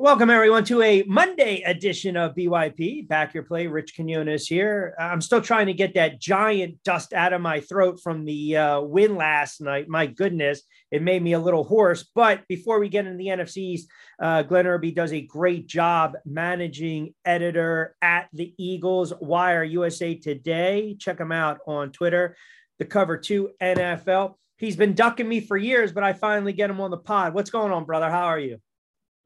Welcome, 0.00 0.30
everyone, 0.30 0.62
to 0.66 0.80
a 0.80 1.02
Monday 1.08 1.60
edition 1.62 2.16
of 2.16 2.36
BYP. 2.36 3.08
Back 3.08 3.34
your 3.34 3.42
play. 3.42 3.66
Rich 3.66 3.96
Quinones 3.96 4.46
here. 4.46 4.94
I'm 4.96 5.20
still 5.20 5.40
trying 5.40 5.66
to 5.66 5.72
get 5.72 5.94
that 5.94 6.20
giant 6.20 6.80
dust 6.84 7.12
out 7.12 7.32
of 7.32 7.40
my 7.40 7.58
throat 7.58 7.98
from 8.00 8.24
the 8.24 8.56
uh, 8.56 8.80
win 8.80 9.16
last 9.16 9.60
night. 9.60 9.88
My 9.88 10.06
goodness, 10.06 10.62
it 10.92 11.02
made 11.02 11.20
me 11.20 11.32
a 11.32 11.40
little 11.40 11.64
hoarse. 11.64 12.08
But 12.14 12.46
before 12.46 12.78
we 12.78 12.88
get 12.88 13.06
into 13.06 13.18
the 13.18 13.26
NFCs, 13.26 13.80
uh, 14.22 14.42
Glenn 14.44 14.66
Erby 14.66 14.94
does 14.94 15.12
a 15.12 15.20
great 15.20 15.66
job 15.66 16.12
managing 16.24 17.12
editor 17.24 17.96
at 18.00 18.28
the 18.32 18.54
Eagles 18.56 19.12
Wire 19.20 19.64
USA 19.64 20.14
Today. 20.14 20.96
Check 20.96 21.18
him 21.18 21.32
out 21.32 21.58
on 21.66 21.90
Twitter. 21.90 22.36
The 22.78 22.84
cover 22.84 23.16
two 23.16 23.50
NFL. 23.60 24.34
He's 24.58 24.76
been 24.76 24.94
ducking 24.94 25.28
me 25.28 25.40
for 25.40 25.56
years, 25.56 25.90
but 25.90 26.04
I 26.04 26.12
finally 26.12 26.52
get 26.52 26.70
him 26.70 26.80
on 26.80 26.92
the 26.92 26.98
pod. 26.98 27.34
What's 27.34 27.50
going 27.50 27.72
on, 27.72 27.84
brother? 27.84 28.08
How 28.08 28.26
are 28.26 28.38
you? 28.38 28.58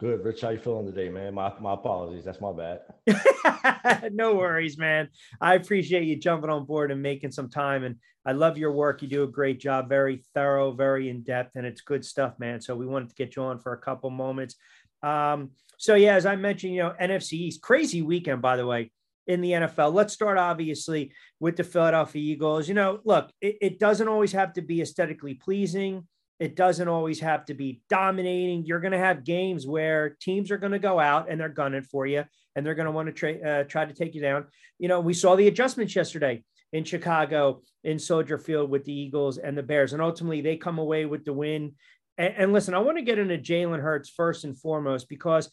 Good, 0.02 0.24
Rich. 0.24 0.40
How 0.40 0.48
you 0.48 0.58
feeling 0.58 0.86
today, 0.86 1.08
man? 1.08 1.32
My 1.32 1.52
my 1.60 1.74
apologies. 1.74 2.24
That's 2.24 2.40
my 2.40 2.50
bad. 2.52 4.10
no 4.12 4.34
worries, 4.34 4.76
man. 4.76 5.08
I 5.40 5.54
appreciate 5.54 6.02
you 6.02 6.16
jumping 6.16 6.50
on 6.50 6.64
board 6.64 6.90
and 6.90 7.00
making 7.00 7.30
some 7.30 7.48
time. 7.48 7.84
And 7.84 7.94
I 8.26 8.32
love 8.32 8.58
your 8.58 8.72
work. 8.72 9.00
You 9.00 9.06
do 9.06 9.22
a 9.22 9.28
great 9.28 9.60
job, 9.60 9.88
very 9.88 10.24
thorough, 10.34 10.72
very 10.72 11.08
in 11.08 11.22
depth, 11.22 11.52
and 11.54 11.64
it's 11.64 11.82
good 11.82 12.04
stuff, 12.04 12.36
man. 12.40 12.60
So 12.60 12.74
we 12.74 12.84
wanted 12.84 13.10
to 13.10 13.14
get 13.14 13.36
you 13.36 13.44
on 13.44 13.60
for 13.60 13.74
a 13.74 13.78
couple 13.78 14.10
moments. 14.10 14.56
Um, 15.04 15.50
so 15.78 15.94
yeah, 15.94 16.16
as 16.16 16.26
I 16.26 16.34
mentioned, 16.34 16.74
you 16.74 16.82
know, 16.82 16.94
NFC 17.00 17.34
East, 17.34 17.62
crazy 17.62 18.02
weekend, 18.02 18.42
by 18.42 18.56
the 18.56 18.66
way, 18.66 18.90
in 19.28 19.40
the 19.40 19.52
NFL. 19.52 19.94
Let's 19.94 20.12
start 20.12 20.36
obviously 20.36 21.12
with 21.38 21.54
the 21.54 21.62
Philadelphia 21.62 22.20
Eagles. 22.20 22.66
You 22.66 22.74
know, 22.74 22.98
look, 23.04 23.30
it, 23.40 23.56
it 23.60 23.78
doesn't 23.78 24.08
always 24.08 24.32
have 24.32 24.54
to 24.54 24.62
be 24.62 24.82
aesthetically 24.82 25.34
pleasing 25.34 26.08
it 26.42 26.56
doesn't 26.56 26.88
always 26.88 27.20
have 27.20 27.44
to 27.44 27.54
be 27.54 27.80
dominating. 27.88 28.66
You're 28.66 28.80
going 28.80 28.90
to 28.90 28.98
have 28.98 29.22
games 29.22 29.64
where 29.64 30.16
teams 30.20 30.50
are 30.50 30.58
going 30.58 30.72
to 30.72 30.80
go 30.80 30.98
out 30.98 31.30
and 31.30 31.40
they're 31.40 31.48
gunning 31.48 31.84
for 31.84 32.04
you 32.04 32.24
and 32.56 32.66
they're 32.66 32.74
going 32.74 32.86
to 32.86 32.90
want 32.90 33.06
to 33.06 33.12
tra- 33.12 33.38
uh, 33.38 33.62
try 33.62 33.84
to 33.84 33.94
take 33.94 34.16
you 34.16 34.20
down. 34.20 34.46
You 34.80 34.88
know, 34.88 34.98
we 34.98 35.14
saw 35.14 35.36
the 35.36 35.46
adjustments 35.46 35.94
yesterday 35.94 36.42
in 36.72 36.82
Chicago 36.82 37.62
in 37.84 37.96
Soldier 37.96 38.38
Field 38.38 38.70
with 38.70 38.84
the 38.84 38.92
Eagles 38.92 39.38
and 39.38 39.56
the 39.56 39.62
Bears, 39.62 39.92
and 39.92 40.02
ultimately 40.02 40.40
they 40.40 40.56
come 40.56 40.80
away 40.80 41.04
with 41.04 41.24
the 41.24 41.32
win. 41.32 41.74
And, 42.18 42.34
and 42.36 42.52
listen, 42.52 42.74
I 42.74 42.80
want 42.80 42.98
to 42.98 43.04
get 43.04 43.20
into 43.20 43.38
Jalen 43.38 43.80
Hurts 43.80 44.10
first 44.10 44.42
and 44.42 44.58
foremost 44.58 45.08
because 45.08 45.48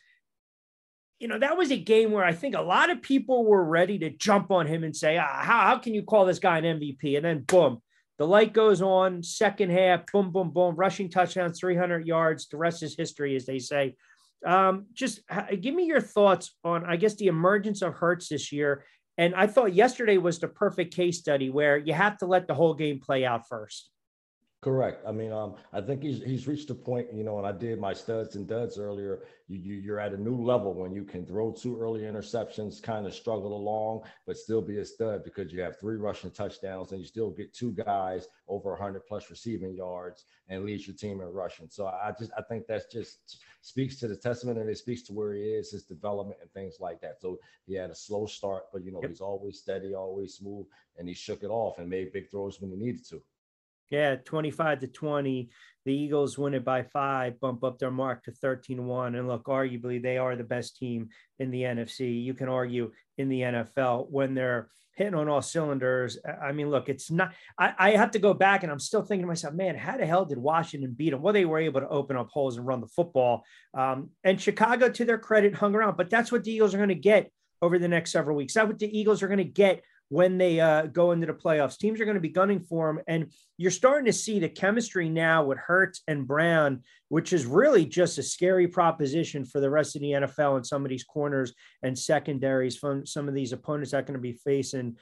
you 1.19 1.27
know, 1.27 1.37
that 1.37 1.55
was 1.55 1.69
a 1.69 1.77
game 1.77 2.11
where 2.11 2.25
I 2.25 2.33
think 2.33 2.55
a 2.55 2.61
lot 2.61 2.89
of 2.89 3.03
people 3.03 3.45
were 3.45 3.63
ready 3.63 3.99
to 3.99 4.09
jump 4.09 4.49
on 4.49 4.65
him 4.65 4.83
and 4.83 4.95
say, 4.95 5.17
ah, 5.17 5.41
how, 5.41 5.59
how 5.67 5.77
can 5.77 5.93
you 5.93 6.01
call 6.01 6.25
this 6.25 6.39
guy 6.39 6.57
an 6.57 6.79
MVP? 6.79 7.15
And 7.15 7.25
then 7.25 7.41
boom, 7.41 7.81
the 8.19 8.27
light 8.27 8.51
goes 8.51 8.81
on, 8.81 9.23
second 9.23 9.71
half, 9.71 10.05
boom, 10.11 10.31
boom, 10.31 10.51
boom, 10.51 10.75
rushing 10.75 11.09
touchdown, 11.09 11.53
300 11.53 12.05
yards. 12.05 12.49
The 12.49 12.57
rest 12.57 12.83
is 12.83 12.95
history, 12.95 13.37
as 13.37 13.45
they 13.45 13.59
say. 13.59 13.95
Um, 14.45 14.87
just 14.93 15.21
give 15.61 15.73
me 15.73 15.85
your 15.85 16.01
thoughts 16.01 16.53
on, 16.65 16.85
I 16.85 16.97
guess, 16.97 17.15
the 17.15 17.27
emergence 17.27 17.81
of 17.81 17.93
Hurts 17.93 18.27
this 18.27 18.51
year. 18.51 18.83
And 19.17 19.33
I 19.35 19.47
thought 19.47 19.73
yesterday 19.73 20.17
was 20.17 20.39
the 20.39 20.49
perfect 20.49 20.93
case 20.93 21.17
study 21.17 21.49
where 21.49 21.77
you 21.77 21.93
have 21.93 22.17
to 22.17 22.25
let 22.25 22.47
the 22.47 22.53
whole 22.53 22.73
game 22.73 22.99
play 22.99 23.25
out 23.25 23.47
first. 23.47 23.89
Correct. 24.61 25.05
I 25.07 25.13
mean, 25.13 25.31
um, 25.31 25.55
I 25.71 25.79
think 25.79 26.03
he's 26.03 26.21
he's 26.21 26.45
reached 26.45 26.69
a 26.69 26.75
point, 26.75 27.13
you 27.13 27.23
know, 27.23 27.38
and 27.38 27.47
I 27.47 27.53
did 27.53 27.79
my 27.79 27.93
studs 27.93 28.35
and 28.35 28.45
duds 28.45 28.77
earlier. 28.77 29.23
You, 29.47 29.57
you 29.57 29.75
you're 29.75 30.02
at 30.02 30.11
a 30.11 30.21
new 30.21 30.35
level 30.35 30.73
when 30.73 30.93
you 30.93 31.05
can 31.05 31.25
throw 31.25 31.53
two 31.53 31.79
early 31.79 32.02
interceptions, 32.02 32.83
kind 32.83 33.05
of 33.07 33.13
struggle 33.13 33.55
along, 33.55 34.02
but 34.27 34.35
still 34.35 34.61
be 34.61 34.80
a 34.80 34.85
stud 34.85 35.23
because 35.23 35.53
you 35.53 35.61
have 35.61 35.80
three 35.80 35.95
rushing 35.95 36.31
touchdowns 36.31 36.91
and 36.91 36.99
you 36.99 37.07
still 37.07 37.30
get 37.30 37.53
two 37.53 37.71
guys 37.71 38.27
over 38.49 38.71
100 38.71 39.05
plus 39.07 39.30
receiving 39.30 39.73
yards 39.75 40.25
and 40.49 40.65
leads 40.65 40.85
your 40.85 40.95
team 40.97 41.21
in 41.21 41.27
rushing. 41.27 41.69
So 41.69 41.87
I 41.87 42.11
just 42.19 42.31
I 42.37 42.41
think 42.41 42.67
that's 42.67 42.91
just 42.91 43.41
speaks 43.61 43.95
to 44.02 44.09
the 44.09 44.17
testament 44.17 44.59
and 44.59 44.69
it 44.69 44.77
speaks 44.77 45.03
to 45.03 45.13
where 45.13 45.35
he 45.35 45.41
is, 45.41 45.71
his 45.71 45.83
development 45.83 46.39
and 46.41 46.52
things 46.52 46.81
like 46.81 46.99
that. 46.99 47.21
So 47.21 47.39
he 47.65 47.75
had 47.75 47.91
a 47.91 47.95
slow 47.95 48.25
start, 48.25 48.63
but 48.73 48.83
you 48.83 48.91
know 48.91 48.99
yep. 49.02 49.11
he's 49.11 49.21
always 49.21 49.57
steady, 49.57 49.93
always 49.93 50.33
smooth, 50.33 50.65
and 50.97 51.08
he 51.08 51.14
shook 51.14 51.43
it 51.43 51.49
off 51.49 51.80
and 51.80 51.89
made 51.89 52.11
big 52.11 52.30
throws 52.30 52.59
when 52.59 52.71
he 52.71 52.76
needed 52.76 53.08
to. 53.08 53.21
Yeah, 53.89 54.16
25 54.17 54.82
to 54.82 54.88
20. 54.88 55.50
The 55.86 55.94
Eagles 55.94 56.38
win 56.38 56.54
it 56.54 56.64
by 56.64 56.83
five, 56.83 57.39
bump 57.39 57.64
up 57.64 57.80
their 57.80 57.89
mark 57.89 58.23
to 58.26 58.32
13 58.32 58.86
1. 58.86 59.16
And 59.16 59.27
look, 59.27 59.45
arguably, 59.45 60.02
they 60.02 60.17
are 60.17 60.36
the 60.36 60.44
best 60.44 60.77
team 60.77 61.10
in 61.39 61.50
the 61.50 61.64
NFC. 61.64 62.23
You 62.23 62.33
can 62.33 62.50
argue 62.50 62.92
in 63.17 63.30
the 63.30 63.42
NFL 63.42 64.10
when 64.11 64.36
they're 64.36 64.70
hitting 64.95 65.16
on 65.16 65.30
all 65.30 65.42
cylinders. 65.42 66.20
I 66.44 66.52
mean, 66.52 66.70
look, 66.70 66.89
it's 66.89 67.10
not, 67.10 67.33
I, 67.58 67.73
I 67.80 67.92
have 67.92 68.11
to 68.11 68.20
go 68.20 68.33
back 68.33 68.64
and 68.64 68.72
I'm 68.72 68.80
still 68.80 69.02
thinking 69.02 69.23
to 69.23 69.27
myself, 69.27 69.54
man, 69.54 69.76
how 69.76 69.98
the 69.98 70.06
hell 70.06 70.26
did 70.26 70.38
Washington 70.38 70.94
beat 70.95 71.11
them? 71.11 71.21
Well, 71.21 71.33
they 71.33 71.45
were 71.45 71.60
able 71.60 71.80
to 71.80 71.88
open 71.88 72.17
up 72.17 72.30
holes 72.30 72.58
and 72.58 72.67
run 72.67 72.82
the 72.82 72.88
football. 72.88 73.44
Um, 73.73 74.10
and 74.23 74.39
Chicago, 74.39 74.89
to 74.89 75.06
their 75.06 75.17
credit, 75.17 75.56
hung 75.56 75.73
around. 75.73 75.95
But 75.95 76.10
that's 76.10 76.32
what 76.32 76.44
the 76.44 76.52
Eagles 76.52 76.73
are 76.73 76.77
going 76.77 76.89
to 76.89 76.95
get 76.95 77.32
over 77.61 77.80
the 77.80 77.88
next 77.88 78.11
several 78.11 78.36
weeks. 78.36 78.54
That's 78.54 78.67
what 78.67 78.80
the 78.80 79.00
Eagles 79.00 79.23
are 79.23 79.27
going 79.27 79.38
to 79.38 79.44
get 79.45 79.83
when 80.09 80.37
they 80.37 80.59
uh, 80.59 80.87
go 80.87 81.11
into 81.11 81.27
the 81.27 81.33
playoffs. 81.33 81.77
Teams 81.77 82.02
are 82.02 82.05
going 82.05 82.15
to 82.15 82.21
be 82.21 82.30
gunning 82.30 82.59
for 82.59 82.87
them. 82.87 83.03
And 83.08 83.31
you're 83.58 83.71
starting 83.71 84.05
to 84.05 84.14
see 84.14 84.39
the 84.39 84.49
chemistry 84.49 85.08
now 85.08 85.43
with 85.43 85.59
Hurts 85.59 86.02
and 86.08 86.27
Brown, 86.27 86.83
which 87.09 87.31
is 87.31 87.45
really 87.45 87.86
just 87.86 88.17
a 88.17 88.23
scary 88.23 88.67
proposition 88.67 89.45
for 89.45 89.59
the 89.59 89.70
rest 89.70 89.95
of 89.95 90.02
the 90.02 90.11
NFL 90.11 90.58
and 90.58 90.65
some 90.65 90.83
of 90.83 90.89
these 90.89 91.03
corners 91.03 91.53
and 91.83 91.97
secondaries 91.97 92.75
from 92.75 93.05
some 93.05 93.27
of 93.27 93.36
these 93.36 93.53
opponents 93.53 93.92
that 93.92 93.97
are 93.97 94.02
going 94.02 94.14
to 94.15 94.20
be 94.20 94.33
facing. 94.33 94.97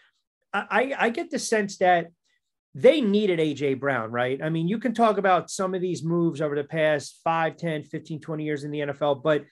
I, 0.53 0.94
I 0.97 1.09
get 1.09 1.31
the 1.31 1.39
sense 1.39 1.78
that 1.78 2.07
they 2.75 3.01
needed 3.01 3.39
AJ 3.39 3.79
Brown, 3.79 4.12
right? 4.12 4.41
I 4.41 4.50
mean, 4.50 4.68
you 4.68 4.78
can 4.78 4.94
talk 4.94 5.18
about 5.18 5.50
some 5.50 5.74
of 5.74 5.81
these 5.81 6.03
moves 6.03 6.41
over 6.41 6.56
the 6.56 6.63
past 6.63 7.19
5, 7.24 7.57
10, 7.57 7.84
15, 7.84 8.19
20 8.19 8.44
years 8.44 8.63
in 8.63 8.72
the 8.72 8.79
NFL, 8.79 9.24
but 9.24 9.45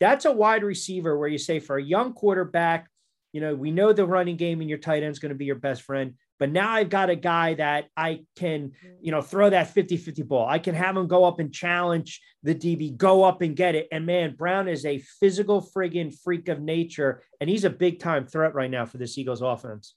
that's 0.00 0.26
a 0.26 0.32
wide 0.32 0.62
receiver 0.62 1.18
where 1.18 1.28
you 1.28 1.38
say 1.38 1.60
for 1.60 1.76
a 1.76 1.82
young 1.82 2.12
quarterback, 2.12 2.88
you 3.32 3.40
know, 3.40 3.54
we 3.54 3.70
know 3.70 3.92
the 3.92 4.06
running 4.06 4.36
game 4.36 4.60
and 4.60 4.68
your 4.68 4.78
tight 4.78 5.02
end 5.02 5.12
is 5.12 5.18
going 5.18 5.30
to 5.30 5.38
be 5.38 5.44
your 5.44 5.56
best 5.56 5.82
friend. 5.82 6.14
But 6.38 6.50
now 6.50 6.70
I've 6.70 6.88
got 6.88 7.10
a 7.10 7.16
guy 7.16 7.54
that 7.54 7.86
I 7.96 8.20
can, 8.36 8.72
you 9.00 9.10
know, 9.10 9.20
throw 9.20 9.50
that 9.50 9.74
50 9.74 9.96
50 9.96 10.22
ball. 10.22 10.48
I 10.48 10.58
can 10.58 10.74
have 10.74 10.96
him 10.96 11.08
go 11.08 11.24
up 11.24 11.40
and 11.40 11.52
challenge 11.52 12.20
the 12.42 12.54
DB, 12.54 12.96
go 12.96 13.24
up 13.24 13.42
and 13.42 13.56
get 13.56 13.74
it. 13.74 13.88
And 13.90 14.06
man, 14.06 14.36
Brown 14.36 14.68
is 14.68 14.86
a 14.86 15.02
physical 15.20 15.60
friggin' 15.60 16.14
freak 16.22 16.48
of 16.48 16.60
nature. 16.60 17.22
And 17.40 17.50
he's 17.50 17.64
a 17.64 17.70
big 17.70 17.98
time 17.98 18.26
threat 18.26 18.54
right 18.54 18.70
now 18.70 18.86
for 18.86 18.98
this 18.98 19.18
Eagles 19.18 19.42
offense 19.42 19.94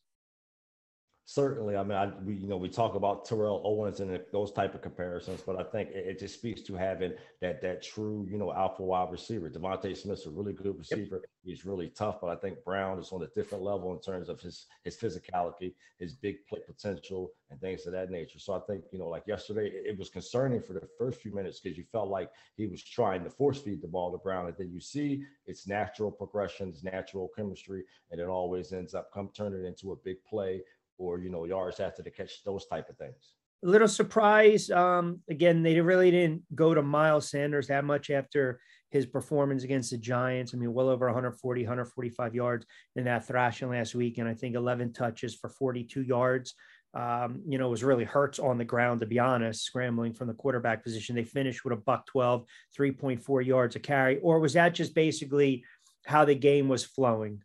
certainly. 1.33 1.77
I 1.77 1.83
mean 1.83 1.97
I, 1.97 2.11
we 2.23 2.35
you 2.35 2.47
know 2.47 2.57
we 2.57 2.67
talk 2.67 2.95
about 2.95 3.25
terrell 3.25 3.61
owens 3.63 4.01
and 4.01 4.19
those 4.31 4.51
type 4.51 4.75
of 4.75 4.81
comparisons 4.81 5.41
but 5.45 5.57
i 5.57 5.63
think 5.63 5.89
it, 5.89 6.05
it, 6.07 6.19
just 6.19 6.35
speaks 6.35 6.61
to 6.63 6.75
having 6.75 7.13
that 7.39 7.61
that 7.61 7.81
true 7.81 8.27
you 8.29 8.37
know 8.37 8.51
alpha 8.53 8.83
wide 8.83 9.11
receiver. 9.11 9.49
Devonta 9.49 9.95
smith's 9.95 10.25
a 10.25 10.29
really 10.29 10.53
good 10.53 10.77
receiver. 10.77 11.17
Yep. 11.21 11.29
he's 11.43 11.65
really 11.65 11.87
tough 11.89 12.19
but 12.21 12.29
i 12.29 12.35
think 12.35 12.63
brown 12.65 12.99
is 12.99 13.11
on 13.11 13.23
a 13.23 13.27
different 13.27 13.63
level 13.63 13.93
in 13.93 14.01
terms 14.01 14.27
of 14.27 14.41
his 14.41 14.65
his 14.83 14.97
physicality 14.97 15.73
his 15.99 16.13
big 16.13 16.45
play 16.47 16.59
potential 16.65 17.31
and 17.49 17.59
things 17.59 17.85
of 17.85 17.93
that 17.93 18.09
nature. 18.09 18.39
So 18.39 18.53
i 18.53 18.59
think 18.67 18.83
you 18.91 18.99
know 18.99 19.07
like 19.07 19.23
yesterday 19.27 19.67
it, 19.67 19.91
it 19.91 19.97
was 19.97 20.09
concerning 20.09 20.61
for 20.61 20.73
the 20.73 20.87
first 20.97 21.21
few 21.21 21.33
minutes 21.33 21.59
because 21.59 21.77
you 21.77 21.85
felt 21.91 22.09
like 22.09 22.29
he 22.57 22.67
was 22.67 22.83
trying 22.83 23.23
to 23.23 23.29
force 23.29 23.59
feed 23.61 23.81
the 23.81 23.87
ball 23.87 24.11
to 24.11 24.17
brown 24.17 24.47
and 24.47 24.55
then 24.57 24.71
you 24.71 24.81
see 24.81 25.23
it's 25.45 25.67
natural 25.67 26.11
progressions 26.11 26.83
natural 26.83 27.29
chemistry 27.37 27.83
and 28.11 28.19
it 28.19 28.27
always 28.27 28.73
ends 28.73 28.93
up 28.93 29.09
come 29.13 29.29
turning 29.33 29.65
into 29.65 29.93
a 29.93 29.95
big 30.03 30.17
play 30.25 30.61
or 31.01 31.19
you 31.19 31.29
know 31.29 31.45
yards 31.45 31.79
after 31.79 32.03
the 32.03 32.11
catch, 32.11 32.43
those 32.45 32.65
type 32.67 32.87
of 32.89 32.97
things. 32.97 33.33
A 33.63 33.67
little 33.67 33.87
surprise. 33.87 34.69
Um, 34.69 35.19
again, 35.29 35.63
they 35.63 35.79
really 35.81 36.11
didn't 36.11 36.43
go 36.55 36.73
to 36.73 36.81
Miles 36.81 37.29
Sanders 37.29 37.67
that 37.67 37.85
much 37.85 38.09
after 38.09 38.59
his 38.89 39.05
performance 39.05 39.63
against 39.63 39.91
the 39.91 39.97
Giants. 39.97 40.53
I 40.53 40.57
mean, 40.57 40.73
well 40.73 40.89
over 40.89 41.05
140, 41.05 41.61
145 41.61 42.35
yards 42.35 42.65
in 42.95 43.05
that 43.05 43.27
thrashing 43.27 43.69
last 43.69 43.95
week, 43.95 44.17
and 44.17 44.27
I 44.27 44.33
think 44.33 44.55
11 44.55 44.93
touches 44.93 45.35
for 45.35 45.49
42 45.49 46.01
yards. 46.01 46.53
Um, 46.93 47.41
you 47.47 47.57
know, 47.57 47.69
was 47.69 47.85
really 47.85 48.03
hurts 48.03 48.37
on 48.37 48.57
the 48.57 48.65
ground, 48.65 48.99
to 48.99 49.05
be 49.05 49.17
honest, 49.17 49.63
scrambling 49.63 50.13
from 50.13 50.27
the 50.27 50.33
quarterback 50.33 50.83
position. 50.83 51.15
They 51.15 51.23
finished 51.23 51.63
with 51.63 51.71
a 51.71 51.77
buck 51.77 52.05
12, 52.07 52.43
3.4 52.77 53.45
yards 53.45 53.75
a 53.77 53.79
carry, 53.79 54.19
or 54.19 54.39
was 54.39 54.53
that 54.53 54.73
just 54.73 54.93
basically 54.93 55.63
how 56.05 56.25
the 56.25 56.35
game 56.35 56.67
was 56.67 56.83
flowing? 56.83 57.43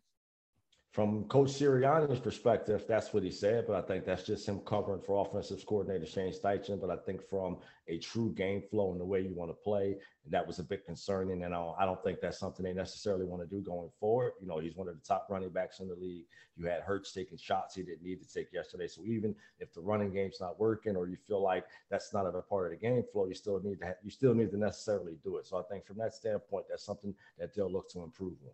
From 0.97 1.25
Coach 1.25 1.49
Sirianni's 1.49 2.19
perspective, 2.19 2.83
that's 2.87 3.13
what 3.13 3.21
he 3.21 3.29
said, 3.29 3.65
but 3.67 3.75
I 3.75 3.81
think 3.81 4.03
that's 4.03 4.23
just 4.23 4.47
him 4.47 4.61
covering 4.61 4.99
for 4.99 5.23
offensive 5.23 5.63
coordinator 5.63 6.07
Shane 6.07 6.33
Steichen. 6.33 6.81
But 6.81 6.89
I 6.89 6.95
think 6.95 7.21
from 7.21 7.57
a 7.87 7.99
true 7.99 8.33
game 8.33 8.63
flow 8.71 8.93
and 8.93 8.99
the 8.99 9.05
way 9.05 9.21
you 9.21 9.35
want 9.35 9.51
to 9.51 9.63
play, 9.63 9.97
that 10.31 10.47
was 10.47 10.57
a 10.57 10.63
bit 10.63 10.87
concerning. 10.87 11.43
And 11.43 11.53
I 11.53 11.85
don't 11.85 12.03
think 12.03 12.19
that's 12.19 12.39
something 12.39 12.65
they 12.65 12.73
necessarily 12.73 13.25
want 13.25 13.43
to 13.43 13.47
do 13.47 13.61
going 13.61 13.91
forward. 13.99 14.31
You 14.41 14.47
know, 14.47 14.57
he's 14.57 14.75
one 14.75 14.87
of 14.87 14.95
the 14.95 15.07
top 15.07 15.27
running 15.29 15.51
backs 15.51 15.81
in 15.81 15.87
the 15.87 15.93
league. 15.93 16.25
You 16.55 16.65
had 16.65 16.81
Hurts 16.81 17.13
taking 17.13 17.37
shots 17.37 17.75
he 17.75 17.83
didn't 17.83 18.01
need 18.01 18.19
to 18.23 18.33
take 18.33 18.51
yesterday. 18.51 18.87
So 18.87 19.03
even 19.05 19.35
if 19.59 19.71
the 19.75 19.81
running 19.81 20.11
game's 20.11 20.41
not 20.41 20.59
working 20.59 20.95
or 20.95 21.07
you 21.07 21.17
feel 21.27 21.43
like 21.43 21.65
that's 21.91 22.11
not 22.11 22.25
a 22.25 22.41
part 22.41 22.65
of 22.65 22.71
the 22.71 22.87
game 22.87 23.03
flow, 23.13 23.27
you 23.27 23.35
still 23.35 23.61
need 23.63 23.81
to 23.81 23.85
have, 23.85 23.97
you 24.03 24.09
still 24.09 24.33
need 24.33 24.49
to 24.49 24.57
necessarily 24.57 25.19
do 25.23 25.37
it. 25.37 25.45
So 25.45 25.59
I 25.59 25.63
think 25.71 25.85
from 25.85 25.99
that 25.99 26.15
standpoint, 26.15 26.65
that's 26.67 26.83
something 26.83 27.13
that 27.37 27.53
they'll 27.53 27.71
look 27.71 27.87
to 27.91 28.01
improve 28.01 28.33
on. 28.43 28.53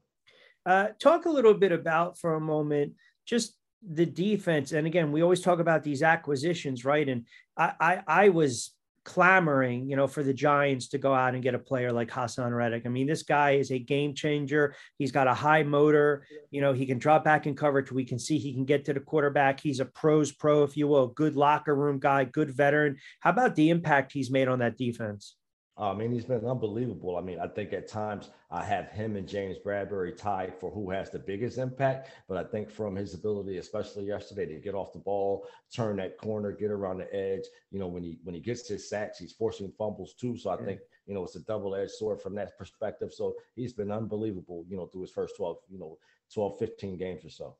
Uh, 0.65 0.87
talk 0.99 1.25
a 1.25 1.29
little 1.29 1.53
bit 1.53 1.71
about 1.71 2.17
for 2.17 2.35
a 2.35 2.39
moment 2.39 2.93
just 3.25 3.55
the 3.87 4.05
defense. 4.05 4.71
And 4.71 4.87
again, 4.87 5.11
we 5.11 5.21
always 5.21 5.41
talk 5.41 5.59
about 5.59 5.83
these 5.83 6.03
acquisitions, 6.03 6.85
right? 6.85 7.07
And 7.07 7.25
I, 7.57 7.73
I, 7.79 8.03
I 8.07 8.29
was 8.29 8.73
clamoring, 9.05 9.89
you 9.89 9.95
know, 9.97 10.07
for 10.07 10.23
the 10.23 10.33
Giants 10.33 10.87
to 10.89 10.97
go 10.97 11.13
out 11.13 11.33
and 11.33 11.43
get 11.43 11.55
a 11.55 11.59
player 11.59 11.91
like 11.91 12.09
Hassan 12.09 12.53
Reddick. 12.53 12.83
I 12.85 12.89
mean, 12.89 13.07
this 13.07 13.23
guy 13.23 13.51
is 13.51 13.71
a 13.71 13.79
game 13.79 14.13
changer. 14.13 14.75
He's 14.97 15.11
got 15.11 15.27
a 15.27 15.33
high 15.33 15.63
motor. 15.63 16.25
You 16.51 16.61
know, 16.61 16.73
he 16.73 16.85
can 16.85 16.99
drop 16.99 17.23
back 17.23 17.45
in 17.45 17.55
coverage. 17.55 17.91
We 17.91 18.05
can 18.05 18.19
see 18.19 18.37
he 18.37 18.53
can 18.53 18.65
get 18.65 18.85
to 18.85 18.93
the 18.93 18.99
quarterback. 19.01 19.59
He's 19.59 19.81
a 19.81 19.85
pros 19.85 20.31
pro, 20.31 20.63
if 20.63 20.77
you 20.77 20.87
will, 20.87 21.07
good 21.07 21.35
locker 21.35 21.75
room 21.75 21.99
guy, 21.99 22.23
good 22.23 22.51
veteran. 22.51 22.97
How 23.19 23.31
about 23.31 23.55
the 23.55 23.69
impact 23.69 24.13
he's 24.13 24.31
made 24.31 24.47
on 24.47 24.59
that 24.59 24.77
defense? 24.77 25.35
I 25.75 25.93
mean, 25.93 26.11
he's 26.11 26.25
been 26.25 26.45
unbelievable. 26.45 27.17
I 27.17 27.21
mean, 27.21 27.39
I 27.39 27.47
think 27.47 27.73
at 27.73 27.87
times 27.87 28.29
I 28.51 28.63
have 28.63 28.89
him 28.89 29.15
and 29.15 29.27
James 29.27 29.57
Bradberry 29.65 30.15
tied 30.15 30.53
for 30.59 30.69
who 30.69 30.91
has 30.91 31.09
the 31.09 31.17
biggest 31.17 31.57
impact. 31.57 32.11
But 32.29 32.37
I 32.37 32.43
think 32.43 32.69
from 32.69 32.95
his 32.95 33.15
ability, 33.15 33.57
especially 33.57 34.05
yesterday, 34.05 34.45
to 34.45 34.59
get 34.59 34.75
off 34.75 34.93
the 34.93 34.99
ball, 34.99 35.47
turn 35.73 35.97
that 35.97 36.19
corner, 36.19 36.51
get 36.51 36.69
around 36.69 36.99
the 36.99 37.11
edge. 37.15 37.45
You 37.71 37.79
know, 37.79 37.87
when 37.87 38.03
he 38.03 38.19
when 38.23 38.35
he 38.35 38.41
gets 38.41 38.67
his 38.67 38.87
sacks, 38.87 39.17
he's 39.17 39.33
forcing 39.33 39.71
fumbles 39.75 40.13
too. 40.13 40.37
So 40.37 40.51
I 40.51 40.57
think 40.57 40.79
you 41.07 41.15
know 41.15 41.23
it's 41.23 41.35
a 41.35 41.43
double 41.43 41.75
edged 41.75 41.91
sword 41.91 42.21
from 42.21 42.35
that 42.35 42.55
perspective. 42.55 43.11
So 43.11 43.33
he's 43.55 43.73
been 43.73 43.91
unbelievable. 43.91 44.65
You 44.69 44.77
know, 44.77 44.85
through 44.85 45.01
his 45.01 45.11
first 45.11 45.35
twelve, 45.37 45.57
you 45.69 45.79
know, 45.79 45.97
12, 46.33 46.57
15 46.57 46.97
games 46.97 47.25
or 47.25 47.29
so. 47.29 47.55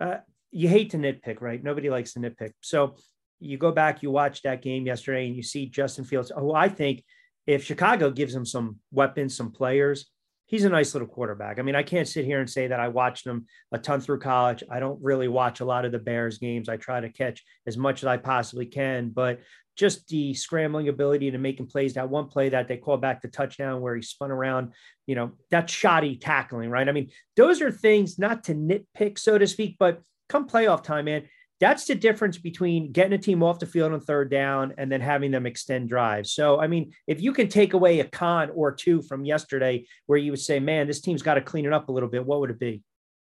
Uh, 0.00 0.16
you 0.50 0.68
hate 0.68 0.90
to 0.90 0.96
nitpick, 0.96 1.40
right? 1.40 1.62
Nobody 1.62 1.88
likes 1.88 2.12
to 2.14 2.20
nitpick. 2.20 2.52
So 2.60 2.96
you 3.40 3.58
go 3.58 3.72
back, 3.72 4.02
you 4.02 4.10
watch 4.10 4.42
that 4.42 4.62
game 4.62 4.86
yesterday, 4.86 5.26
and 5.26 5.36
you 5.36 5.42
see 5.42 5.66
Justin 5.66 6.04
Fields, 6.04 6.32
who 6.36 6.52
I 6.52 6.68
think 6.68 7.04
if 7.46 7.64
Chicago 7.64 8.10
gives 8.10 8.34
him 8.34 8.46
some 8.46 8.78
weapons, 8.90 9.36
some 9.36 9.50
players, 9.50 10.10
he's 10.46 10.64
a 10.64 10.68
nice 10.68 10.94
little 10.94 11.08
quarterback. 11.08 11.58
I 11.58 11.62
mean, 11.62 11.74
I 11.74 11.82
can't 11.82 12.06
sit 12.06 12.24
here 12.24 12.40
and 12.40 12.48
say 12.48 12.66
that 12.66 12.78
I 12.78 12.88
watched 12.88 13.26
him 13.26 13.46
a 13.72 13.78
ton 13.78 14.00
through 14.00 14.20
college. 14.20 14.62
I 14.70 14.80
don't 14.80 15.02
really 15.02 15.28
watch 15.28 15.60
a 15.60 15.64
lot 15.64 15.84
of 15.84 15.92
the 15.92 15.98
Bears 15.98 16.38
games. 16.38 16.68
I 16.68 16.76
try 16.76 17.00
to 17.00 17.08
catch 17.08 17.42
as 17.66 17.76
much 17.76 18.02
as 18.02 18.06
I 18.06 18.18
possibly 18.18 18.66
can, 18.66 19.08
but 19.08 19.40
just 19.76 20.06
the 20.08 20.34
scrambling 20.34 20.88
ability 20.88 21.30
to 21.30 21.38
making 21.38 21.68
plays. 21.68 21.94
That 21.94 22.10
one 22.10 22.28
play 22.28 22.50
that 22.50 22.68
they 22.68 22.76
call 22.76 22.98
back 22.98 23.22
the 23.22 23.28
touchdown 23.28 23.80
where 23.80 23.96
he 23.96 24.02
spun 24.02 24.30
around, 24.30 24.72
you 25.06 25.14
know, 25.14 25.32
that's 25.50 25.72
shoddy 25.72 26.16
tackling, 26.16 26.68
right? 26.68 26.88
I 26.88 26.92
mean, 26.92 27.10
those 27.36 27.62
are 27.62 27.72
things 27.72 28.18
not 28.18 28.44
to 28.44 28.54
nitpick, 28.54 29.18
so 29.18 29.38
to 29.38 29.46
speak, 29.46 29.76
but 29.78 30.02
come 30.28 30.46
playoff 30.46 30.84
time, 30.84 31.06
man, 31.06 31.24
that's 31.62 31.84
the 31.84 31.94
difference 31.94 32.38
between 32.38 32.90
getting 32.90 33.12
a 33.12 33.18
team 33.18 33.40
off 33.40 33.60
the 33.60 33.66
field 33.66 33.92
on 33.92 34.00
third 34.00 34.28
down 34.28 34.74
and 34.78 34.90
then 34.90 35.00
having 35.00 35.30
them 35.30 35.46
extend 35.46 35.88
drives. 35.88 36.32
So, 36.32 36.60
I 36.60 36.66
mean, 36.66 36.92
if 37.06 37.22
you 37.22 37.32
can 37.32 37.46
take 37.46 37.72
away 37.72 38.00
a 38.00 38.04
con 38.04 38.50
or 38.50 38.72
two 38.72 39.00
from 39.00 39.24
yesterday 39.24 39.86
where 40.06 40.18
you 40.18 40.32
would 40.32 40.40
say, 40.40 40.58
man, 40.58 40.88
this 40.88 41.00
team's 41.00 41.22
got 41.22 41.34
to 41.34 41.40
clean 41.40 41.64
it 41.64 41.72
up 41.72 41.88
a 41.88 41.92
little 41.92 42.08
bit, 42.08 42.26
what 42.26 42.40
would 42.40 42.50
it 42.50 42.58
be? 42.58 42.82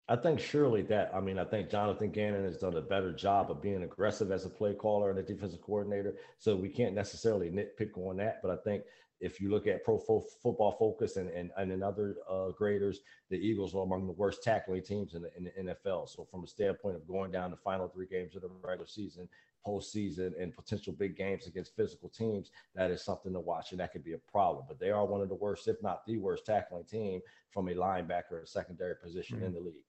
I 0.10 0.18
think 0.18 0.42
surely 0.42 0.82
that. 0.84 1.10
I 1.16 1.22
mean, 1.22 1.40
I 1.40 1.46
think 1.46 1.70
Jonathan 1.70 2.12
Gannon 2.12 2.44
has 2.44 2.58
done 2.58 2.76
a 2.76 2.82
better 2.82 3.14
job 3.14 3.50
of 3.50 3.62
being 3.62 3.84
aggressive 3.84 4.30
as 4.30 4.44
a 4.44 4.50
play 4.50 4.74
caller 4.74 5.10
and 5.10 5.20
a 5.20 5.24
defensive 5.24 5.62
coordinator. 5.62 6.16
So 6.38 6.54
we 6.54 6.68
can't 6.68 6.96
necessarily 6.96 7.50
nitpick 7.50 7.98
on 7.98 8.18
that. 8.18 8.42
But 8.42 8.52
I 8.52 8.58
think 8.58 8.84
if 9.20 9.42
you 9.42 9.50
look 9.50 9.68
at 9.68 9.84
Pro 9.84 9.98
Football 9.98 10.76
Focus 10.78 11.18
and, 11.18 11.30
and, 11.30 11.52
and 11.58 11.72
in 11.72 11.82
other 11.82 12.18
uh, 12.30 12.50
graders, 12.50 13.00
the 13.30 13.38
Eagles 13.38 13.74
are 13.74 13.84
among 13.84 14.06
the 14.06 14.14
worst 14.14 14.44
tackling 14.44 14.84
teams 14.84 15.16
in 15.16 15.24
the, 15.24 15.30
in 15.36 15.46
the 15.46 15.74
NFL. 15.74 16.10
So, 16.10 16.28
from 16.30 16.44
a 16.44 16.48
standpoint 16.48 16.96
of 16.96 17.08
going 17.08 17.32
down 17.32 17.52
the 17.52 17.58
final 17.58 17.88
three 17.88 18.08
games 18.08 18.36
of 18.36 18.44
the 18.44 18.50
regular 18.62 18.88
season, 18.88 19.28
postseason, 19.66 20.32
and 20.42 20.56
potential 20.56 20.94
big 20.94 21.18
games 21.18 21.48
against 21.48 21.76
physical 21.76 22.10
teams, 22.10 22.52
that 22.76 22.92
is 22.92 23.04
something 23.04 23.34
to 23.34 23.40
watch, 23.40 23.72
and 23.72 23.80
that 23.80 23.92
could 23.92 24.04
be 24.04 24.14
a 24.14 24.32
problem. 24.32 24.66
But 24.68 24.80
they 24.80 24.92
are 24.92 25.06
one 25.06 25.22
of 25.22 25.30
the 25.30 25.36
worst, 25.36 25.68
if 25.68 25.82
not 25.82 26.06
the 26.06 26.18
worst, 26.18 26.46
tackling 26.46 26.86
team 26.86 27.22
from 27.50 27.70
a 27.70 27.74
linebacker 27.74 28.40
and 28.40 28.48
secondary 28.48 28.96
position 28.96 29.38
mm-hmm. 29.38 29.48
in 29.48 29.54
the 29.54 29.60
league 29.60 29.87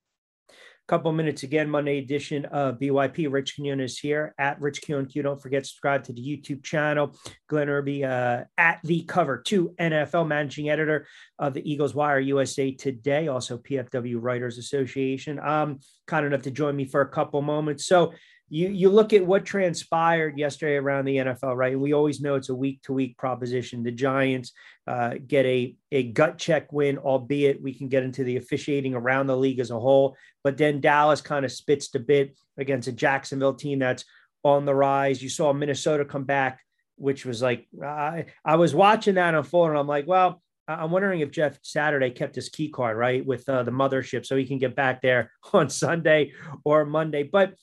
couple 0.89 1.13
minutes 1.13 1.43
again, 1.43 1.69
Monday 1.69 1.99
edition 1.99 2.47
of 2.47 2.79
BYP. 2.79 3.31
Rich 3.31 3.57
Quinones 3.57 3.99
here 3.99 4.35
at 4.39 4.59
Rich 4.59 4.81
Q 4.81 4.97
and 4.97 5.09
Q. 5.09 5.23
Don't 5.23 5.41
forget 5.41 5.63
to 5.63 5.69
subscribe 5.69 6.03
to 6.05 6.15
the 6.15 6.23
YouTube 6.23 6.65
channel. 6.65 7.15
Glenn 7.47 7.69
Erby 7.69 8.05
uh, 8.05 8.45
at 8.57 8.81
the 8.85 9.03
cover 9.03 9.37
two 9.37 9.75
NFL 9.79 10.27
managing 10.27 10.71
editor 10.71 11.07
of 11.39 11.53
the 11.53 11.71
Eagles 11.71 11.95
Wire 11.95 12.21
USA 12.21 12.73
Today, 12.73 13.29
also 13.29 13.59
PFW 13.59 14.17
Writers 14.19 14.57
Association. 14.57 15.39
Um, 15.39 15.81
kind 16.07 16.25
enough 16.25 16.43
to 16.43 16.51
join 16.51 16.75
me 16.75 16.87
for 16.87 17.03
a 17.03 17.09
couple 17.09 17.43
moments. 17.43 17.85
So 17.85 18.15
you 18.51 18.69
you 18.69 18.89
look 18.89 19.13
at 19.13 19.25
what 19.25 19.45
transpired 19.45 20.39
yesterday 20.39 20.77
around 20.77 21.05
the 21.05 21.17
NFL, 21.17 21.57
right? 21.57 21.73
And 21.73 21.83
We 21.83 21.93
always 21.93 22.21
know 22.21 22.35
it's 22.35 22.49
a 22.49 22.55
week 22.55 22.83
to 22.83 22.93
week 22.93 23.17
proposition. 23.19 23.83
The 23.83 23.93
Giants 23.93 24.53
uh, 24.87 25.15
get 25.27 25.45
a 25.45 25.77
a 25.93 26.05
gut 26.05 26.39
check 26.39 26.73
win, 26.73 26.99
albeit 26.99 27.63
we 27.63 27.75
can 27.75 27.89
get 27.89 28.03
into 28.03 28.25
the 28.25 28.37
officiating 28.37 28.95
around 28.95 29.27
the 29.27 29.37
league 29.37 29.61
as 29.61 29.71
a 29.71 29.79
whole. 29.79 30.17
But 30.43 30.57
then 30.57 30.81
Dallas 30.81 31.21
kind 31.21 31.45
of 31.45 31.53
spits 31.53 31.91
the 31.91 32.01
bit 32.01 32.37
against 32.57 32.89
a 32.89 32.93
Jacksonville 32.93 33.55
team 33.55 33.81
that's 33.81 34.05
on 34.43 34.65
the 34.65 34.75
rise. 34.75 35.23
You 35.23 35.29
saw 35.29 35.53
Minnesota 35.53 36.05
come 36.05 36.25
back, 36.25 36.61
which 36.97 37.27
was 37.27 37.43
like 37.43 37.67
I, 37.83 38.27
I 38.45 38.57
was 38.57 38.75
watching 38.75 39.17
that 39.17 39.35
unfold, 39.35 39.71
and 39.71 39.79
I'm 39.79 39.89
like, 39.89 40.07
well. 40.07 40.43
I'm 40.71 40.91
wondering 40.91 41.21
if 41.21 41.31
Jeff 41.31 41.59
Saturday 41.63 42.11
kept 42.11 42.35
his 42.35 42.51
key 42.51 42.69
card 42.69 42.99
right 42.99 43.25
with 43.25 43.49
uh, 43.49 43.63
the 43.63 43.71
mothership 43.71 44.27
so 44.27 44.37
he 44.37 44.45
can 44.45 44.59
get 44.59 44.77
back 44.77 45.01
there 45.01 45.33
on 45.55 45.71
Sunday 45.71 46.35
or 46.63 46.85
Monday. 46.85 47.23
But 47.23 47.55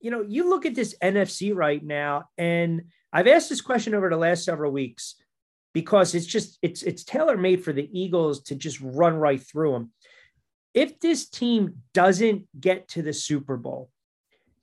you 0.00 0.10
know, 0.10 0.22
you 0.22 0.48
look 0.48 0.66
at 0.66 0.74
this 0.74 0.94
NFC 1.02 1.54
right 1.54 1.82
now, 1.82 2.24
and 2.36 2.82
I've 3.12 3.26
asked 3.26 3.48
this 3.48 3.60
question 3.60 3.94
over 3.94 4.08
the 4.10 4.16
last 4.16 4.44
several 4.44 4.72
weeks 4.72 5.16
because 5.72 6.14
it's 6.14 6.26
just 6.26 6.58
it's 6.62 6.82
it's 6.82 7.04
tailor 7.04 7.36
made 7.36 7.64
for 7.64 7.72
the 7.72 7.88
Eagles 7.92 8.42
to 8.44 8.54
just 8.54 8.80
run 8.80 9.16
right 9.16 9.40
through 9.40 9.72
them. 9.72 9.92
If 10.74 11.00
this 11.00 11.28
team 11.28 11.82
doesn't 11.94 12.46
get 12.58 12.88
to 12.88 13.02
the 13.02 13.12
Super 13.12 13.56
Bowl, 13.56 13.90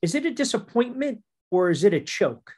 is 0.01 0.15
it 0.15 0.25
a 0.25 0.31
disappointment 0.31 1.23
or 1.49 1.69
is 1.69 1.83
it 1.83 1.93
a 1.93 1.99
choke? 1.99 2.53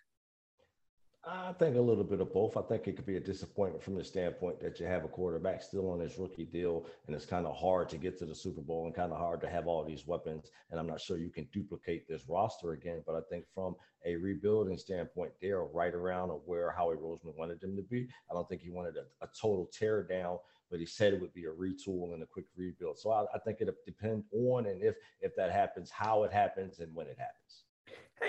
I 1.28 1.54
think 1.54 1.76
a 1.76 1.82
little 1.82 2.04
bit 2.04 2.22
of 2.22 2.32
both. 2.32 2.56
I 2.56 2.62
think 2.62 2.88
it 2.88 2.96
could 2.96 3.06
be 3.06 3.18
a 3.18 3.20
disappointment 3.20 3.84
from 3.84 3.96
the 3.96 4.04
standpoint 4.04 4.60
that 4.60 4.80
you 4.80 4.86
have 4.86 5.06
a 5.06 5.08
quarterback 5.08 5.64
still 5.64 5.90
on 5.90 6.00
his 6.00 6.20
rookie 6.20 6.46
deal, 6.46 6.86
and 7.08 7.16
it's 7.16 7.26
kind 7.26 7.48
of 7.48 7.56
hard 7.58 7.90
to 7.90 7.98
get 7.98 8.20
to 8.20 8.26
the 8.26 8.36
Super 8.36 8.62
Bowl 8.62 8.86
and 8.86 8.94
kind 8.94 9.12
of 9.12 9.18
hard 9.18 9.42
to 9.42 9.50
have 9.50 9.66
all 9.66 9.84
these 9.84 10.06
weapons. 10.06 10.52
And 10.70 10.80
I'm 10.80 10.86
not 10.86 11.02
sure 11.02 11.18
you 11.18 11.32
can 11.32 11.48
duplicate 11.52 12.08
this 12.08 12.30
roster 12.30 12.74
again. 12.74 13.02
But 13.08 13.16
I 13.16 13.22
think 13.28 13.46
from 13.56 13.76
a 14.06 14.16
rebuilding 14.18 14.78
standpoint, 14.78 15.32
they're 15.42 15.64
right 15.64 15.96
around 15.96 16.30
where 16.46 16.72
Howie 16.72 16.96
Roseman 16.96 17.36
wanted 17.36 17.60
them 17.60 17.76
to 17.76 17.82
be. 17.82 18.08
I 18.30 18.36
don't 18.36 18.48
think 18.48 18.62
he 18.62 18.70
wanted 18.70 18.96
a, 18.98 19.26
a 19.26 19.30
total 19.40 19.68
tear 19.74 20.04
down, 20.04 20.38
but 20.70 20.80
he 20.80 20.86
said 20.86 21.12
it 21.12 21.22
would 21.22 21.34
be 21.34 21.46
a 21.46 21.50
retool 21.50 22.14
and 22.14 22.22
a 22.22 22.28
quick 22.28 22.46
rebuild. 22.56 23.00
So 23.00 23.10
I, 23.10 23.26
I 23.34 23.40
think 23.40 23.62
it 23.62 23.76
depends 23.84 24.28
on 24.32 24.68
and 24.68 24.84
if 24.84 24.96
if 25.22 25.36
that 25.38 25.52
happens, 25.52 25.90
how 25.90 26.24
it 26.24 26.32
happens, 26.32 26.80
and 26.80 26.94
when 26.94 27.08
it 27.08 27.18
happens 27.18 27.65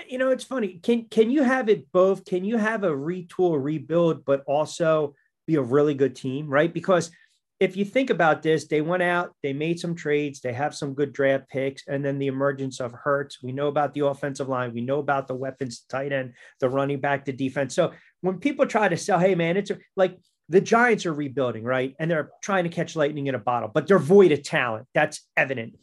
you 0.07 0.17
know, 0.17 0.29
it's 0.29 0.43
funny. 0.43 0.79
Can 0.81 1.05
can 1.05 1.31
you 1.31 1.43
have 1.43 1.69
it 1.69 1.91
both? 1.91 2.25
Can 2.25 2.45
you 2.45 2.57
have 2.57 2.83
a 2.83 2.89
retool, 2.91 3.61
rebuild, 3.61 4.25
but 4.25 4.43
also 4.47 5.15
be 5.45 5.55
a 5.55 5.61
really 5.61 5.93
good 5.93 6.15
team, 6.15 6.47
right? 6.47 6.73
Because 6.73 7.11
if 7.59 7.75
you 7.75 7.85
think 7.85 8.09
about 8.11 8.43
this, 8.43 8.67
they 8.67 8.81
went 8.81 9.01
out, 9.01 9.33
they 9.41 9.53
made 9.53 9.79
some 9.79 9.95
trades, 9.95 10.41
they 10.41 10.53
have 10.53 10.75
some 10.75 10.93
good 10.93 11.11
draft 11.11 11.49
picks, 11.49 11.83
and 11.87 12.05
then 12.05 12.19
the 12.19 12.27
emergence 12.27 12.79
of 12.79 12.91
Hurts. 12.91 13.41
We 13.41 13.51
know 13.51 13.67
about 13.67 13.93
the 13.93 14.05
offensive 14.05 14.47
line, 14.47 14.73
we 14.73 14.81
know 14.81 14.99
about 14.99 15.27
the 15.27 15.35
weapons, 15.35 15.85
tight 15.89 16.11
end, 16.11 16.33
the 16.59 16.69
running 16.69 16.99
back, 16.99 17.25
the 17.25 17.33
defense. 17.33 17.73
So 17.73 17.93
when 18.21 18.39
people 18.39 18.67
try 18.67 18.89
to 18.89 18.97
sell, 18.97 19.19
hey 19.19 19.33
man, 19.33 19.57
it's 19.57 19.71
like 19.95 20.19
the 20.49 20.61
Giants 20.61 21.05
are 21.05 21.13
rebuilding, 21.13 21.63
right? 21.63 21.95
And 21.99 22.09
they're 22.09 22.29
trying 22.41 22.65
to 22.65 22.69
catch 22.69 22.95
lightning 22.95 23.27
in 23.27 23.35
a 23.35 23.39
bottle, 23.39 23.71
but 23.73 23.87
they're 23.87 23.99
void 23.99 24.31
of 24.31 24.43
talent. 24.43 24.87
That's 24.93 25.27
evident. 25.35 25.77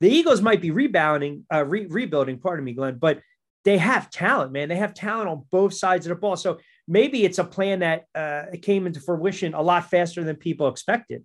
The 0.00 0.10
Eagles 0.10 0.42
might 0.42 0.60
be 0.60 0.72
rebounding, 0.72 1.46
uh, 1.52 1.64
re- 1.64 1.86
rebuilding, 1.86 2.40
pardon 2.40 2.64
me, 2.64 2.72
Glenn, 2.72 2.98
but 2.98 3.20
they 3.64 3.78
have 3.78 4.10
talent, 4.10 4.52
man. 4.52 4.68
They 4.68 4.76
have 4.76 4.94
talent 4.94 5.28
on 5.28 5.44
both 5.50 5.74
sides 5.74 6.06
of 6.06 6.10
the 6.10 6.16
ball. 6.16 6.36
So 6.36 6.58
maybe 6.88 7.24
it's 7.24 7.38
a 7.38 7.44
plan 7.44 7.80
that 7.80 8.06
uh, 8.14 8.44
came 8.60 8.86
into 8.86 9.00
fruition 9.00 9.54
a 9.54 9.62
lot 9.62 9.90
faster 9.90 10.24
than 10.24 10.36
people 10.36 10.68
expected. 10.68 11.24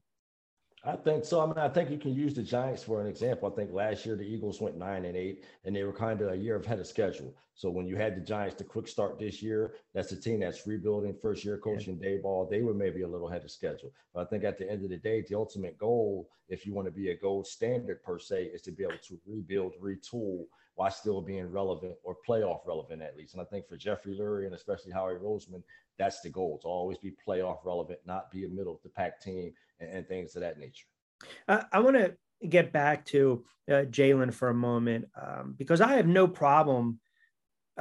I 0.83 0.95
think 0.95 1.25
so. 1.25 1.41
I 1.41 1.45
mean, 1.47 1.57
I 1.57 1.67
think 1.67 1.89
you 1.89 1.97
can 1.97 2.13
use 2.13 2.33
the 2.33 2.43
Giants 2.43 2.83
for 2.83 3.01
an 3.01 3.07
example. 3.07 3.51
I 3.51 3.55
think 3.55 3.73
last 3.73 4.05
year 4.05 4.15
the 4.15 4.23
Eagles 4.23 4.61
went 4.61 4.77
nine 4.77 5.03
and 5.03 5.17
eight, 5.17 5.43
and 5.65 5.75
they 5.75 5.83
were 5.83 5.91
kind 5.91 6.21
of 6.21 6.31
a 6.31 6.35
year 6.35 6.55
ahead 6.57 6.79
of 6.79 6.87
schedule. 6.87 7.35
So 7.55 7.69
when 7.69 7.87
you 7.87 7.97
had 7.97 8.15
the 8.15 8.21
Giants 8.21 8.55
the 8.55 8.63
quick 8.63 8.87
start 8.87 9.19
this 9.19 9.41
year, 9.41 9.73
that's 9.93 10.11
a 10.13 10.15
team 10.15 10.39
that's 10.39 10.65
rebuilding 10.65 11.15
first 11.19 11.43
year 11.43 11.57
coaching 11.57 11.99
yeah. 12.01 12.17
ball. 12.21 12.47
They 12.49 12.61
were 12.61 12.73
maybe 12.73 13.01
a 13.01 13.07
little 13.07 13.27
ahead 13.27 13.43
of 13.43 13.51
schedule. 13.51 13.91
But 14.13 14.21
I 14.21 14.29
think 14.29 14.43
at 14.43 14.57
the 14.57 14.69
end 14.69 14.83
of 14.83 14.89
the 14.89 14.97
day, 14.97 15.25
the 15.27 15.35
ultimate 15.35 15.77
goal, 15.77 16.29
if 16.47 16.65
you 16.65 16.73
want 16.73 16.87
to 16.87 16.91
be 16.91 17.09
a 17.09 17.17
gold 17.17 17.47
standard 17.47 18.01
per 18.03 18.19
se, 18.19 18.51
is 18.53 18.61
to 18.61 18.71
be 18.71 18.83
able 18.83 18.99
to 19.07 19.19
rebuild, 19.25 19.73
retool, 19.81 20.45
while 20.77 20.91
still 20.91 21.21
being 21.21 21.51
relevant 21.51 21.95
or 22.03 22.15
playoff 22.27 22.59
relevant 22.67 23.01
at 23.01 23.17
least. 23.17 23.33
And 23.33 23.41
I 23.41 23.45
think 23.45 23.67
for 23.67 23.75
Jeffrey 23.75 24.15
Lurie 24.15 24.45
and 24.45 24.53
especially 24.53 24.91
Howie 24.91 25.15
Roseman, 25.15 25.63
that's 25.97 26.21
the 26.21 26.29
goal 26.29 26.59
to 26.61 26.67
always 26.67 26.99
be 26.99 27.15
playoff 27.27 27.65
relevant, 27.65 27.99
not 28.05 28.29
be 28.29 28.45
a 28.45 28.47
middle 28.47 28.75
of 28.75 28.83
the 28.83 28.89
pack 28.89 29.19
team 29.19 29.51
and, 29.79 29.89
and 29.89 30.07
things 30.07 30.35
of 30.35 30.41
that 30.43 30.59
nature. 30.59 30.85
Uh, 31.47 31.63
I 31.73 31.79
want 31.79 31.97
to 31.97 32.15
get 32.47 32.71
back 32.71 33.05
to 33.05 33.43
uh, 33.67 33.85
Jalen 33.89 34.31
for 34.31 34.49
a 34.49 34.53
moment 34.53 35.05
um, 35.19 35.55
because 35.57 35.81
I 35.81 35.93
have 35.93 36.05
no 36.05 36.27
problem 36.27 36.99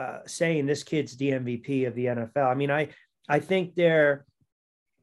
uh, 0.01 0.21
saying 0.25 0.65
this 0.65 0.83
kid's 0.83 1.19
the 1.19 1.33
MVP 1.33 1.87
of 1.87 1.95
the 1.95 2.07
NFL. 2.07 2.51
I 2.51 2.55
mean, 2.55 2.71
I 2.71 2.89
I 3.29 3.41
think 3.41 3.75
they're 3.75 4.25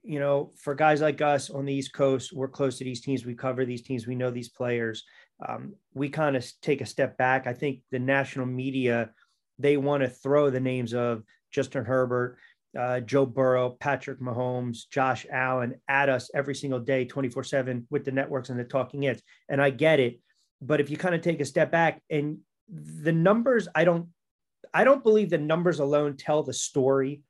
you 0.04 0.20
know, 0.20 0.52
for 0.58 0.76
guys 0.76 1.02
like 1.02 1.22
us 1.22 1.50
on 1.50 1.66
the 1.66 1.74
East 1.74 1.94
Coast, 1.94 2.34
we're 2.34 2.50
close 2.50 2.78
to 2.78 2.84
these 2.84 3.00
teams. 3.00 3.26
We 3.26 3.36
cover 3.36 3.66
these 3.66 3.82
teams. 3.82 4.06
We 4.06 4.16
know 4.16 4.32
these 4.32 4.50
players 4.50 5.06
um, 5.48 5.74
we 5.94 6.10
kind 6.10 6.36
of 6.36 6.46
take 6.62 6.82
a 6.82 6.86
step 6.86 7.18
back. 7.18 7.48
I 7.48 7.54
think 7.54 7.82
the 7.92 8.00
national 8.00 8.46
media 8.46 9.12
they 9.60 9.78
want 9.78 10.02
to 10.02 10.10
throw 10.10 10.50
the 10.50 10.60
names 10.60 10.94
of 10.94 11.24
Justin 11.52 11.86
Herbert 11.86 12.38
uh, 12.78 13.00
Joe 13.02 13.26
Burrow, 13.26 13.72
Patrick 13.80 14.20
Mahomes, 14.20 14.90
Josh 14.90 15.26
Allen 15.32 15.76
at 15.88 16.10
us 16.10 16.32
every 16.34 16.56
single 16.56 16.80
day, 16.80 17.06
24 17.06 17.44
7 17.44 17.88
with 17.90 18.04
the 18.06 18.12
networks 18.12 18.50
and 18.50 18.60
the 18.60 18.64
talking 18.64 19.04
heads. 19.04 19.22
And 19.50 19.62
I 19.62 19.70
get 19.70 20.00
it. 20.00 20.20
But 20.62 20.80
if 20.80 20.90
you 20.90 20.98
kind 20.98 21.14
of 21.14 21.22
take 21.22 21.42
a 21.42 21.46
step 21.46 21.72
back 21.72 22.02
and 22.10 22.40
the 22.70 23.12
numbers, 23.12 23.68
I 23.76 23.84
don't, 23.84 24.08
I 24.74 24.84
don't 24.84 25.04
believe 25.04 25.30
the 25.30 25.38
numbers 25.38 25.80
alone 25.80 26.18
tell 26.18 26.42
the 26.42 26.54
story 26.54 27.22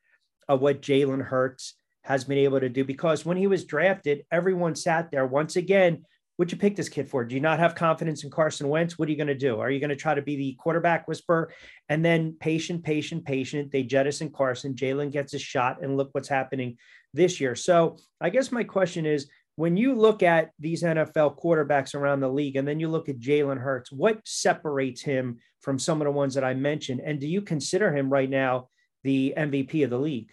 of 0.47 0.61
what 0.61 0.81
Jalen 0.81 1.21
Hurts 1.21 1.75
has 2.03 2.23
been 2.23 2.37
able 2.37 2.59
to 2.59 2.69
do 2.69 2.83
because 2.83 3.25
when 3.25 3.37
he 3.37 3.47
was 3.47 3.65
drafted, 3.65 4.25
everyone 4.31 4.75
sat 4.75 5.09
there 5.09 5.25
once 5.25 5.55
again 5.55 6.05
What'd 6.35 6.51
you 6.51 6.57
pick 6.57 6.75
this 6.75 6.89
kid 6.89 7.07
for? 7.07 7.23
Do 7.23 7.35
you 7.35 7.41
not 7.41 7.59
have 7.59 7.75
confidence 7.75 8.23
in 8.23 8.31
Carson 8.31 8.67
Wentz? 8.67 8.97
What 8.97 9.07
are 9.07 9.11
you 9.11 9.17
going 9.17 9.27
to 9.27 9.35
do? 9.35 9.59
Are 9.59 9.69
you 9.69 9.79
going 9.79 9.91
to 9.91 9.95
try 9.95 10.15
to 10.15 10.21
be 10.21 10.35
the 10.35 10.55
quarterback 10.59 11.07
whisperer? 11.07 11.51
And 11.89 12.03
then 12.03 12.35
patient, 12.39 12.83
patient, 12.83 13.23
patient. 13.23 13.71
They 13.71 13.83
jettison 13.83 14.31
Carson. 14.31 14.73
Jalen 14.73 15.11
gets 15.11 15.35
a 15.35 15.39
shot, 15.39 15.83
and 15.83 15.95
look 15.95 16.09
what's 16.13 16.27
happening 16.27 16.77
this 17.13 17.39
year. 17.39 17.53
So 17.55 17.97
I 18.19 18.31
guess 18.31 18.51
my 18.51 18.63
question 18.63 19.05
is 19.05 19.29
when 19.57 19.77
you 19.77 19.93
look 19.93 20.23
at 20.23 20.49
these 20.59 20.81
NFL 20.81 21.39
quarterbacks 21.39 21.93
around 21.93 22.21
the 22.21 22.29
league, 22.29 22.55
and 22.55 22.67
then 22.67 22.79
you 22.79 22.87
look 22.87 23.09
at 23.09 23.19
Jalen 23.19 23.59
Hurts, 23.59 23.91
what 23.91 24.19
separates 24.25 25.03
him 25.03 25.37
from 25.61 25.77
some 25.77 26.01
of 26.01 26.05
the 26.05 26.11
ones 26.11 26.33
that 26.33 26.43
I 26.43 26.55
mentioned? 26.55 27.01
And 27.05 27.19
do 27.19 27.27
you 27.27 27.43
consider 27.43 27.95
him 27.95 28.09
right 28.09 28.29
now 28.29 28.69
the 29.03 29.35
MVP 29.37 29.83
of 29.83 29.91
the 29.91 29.99
league? 29.99 30.31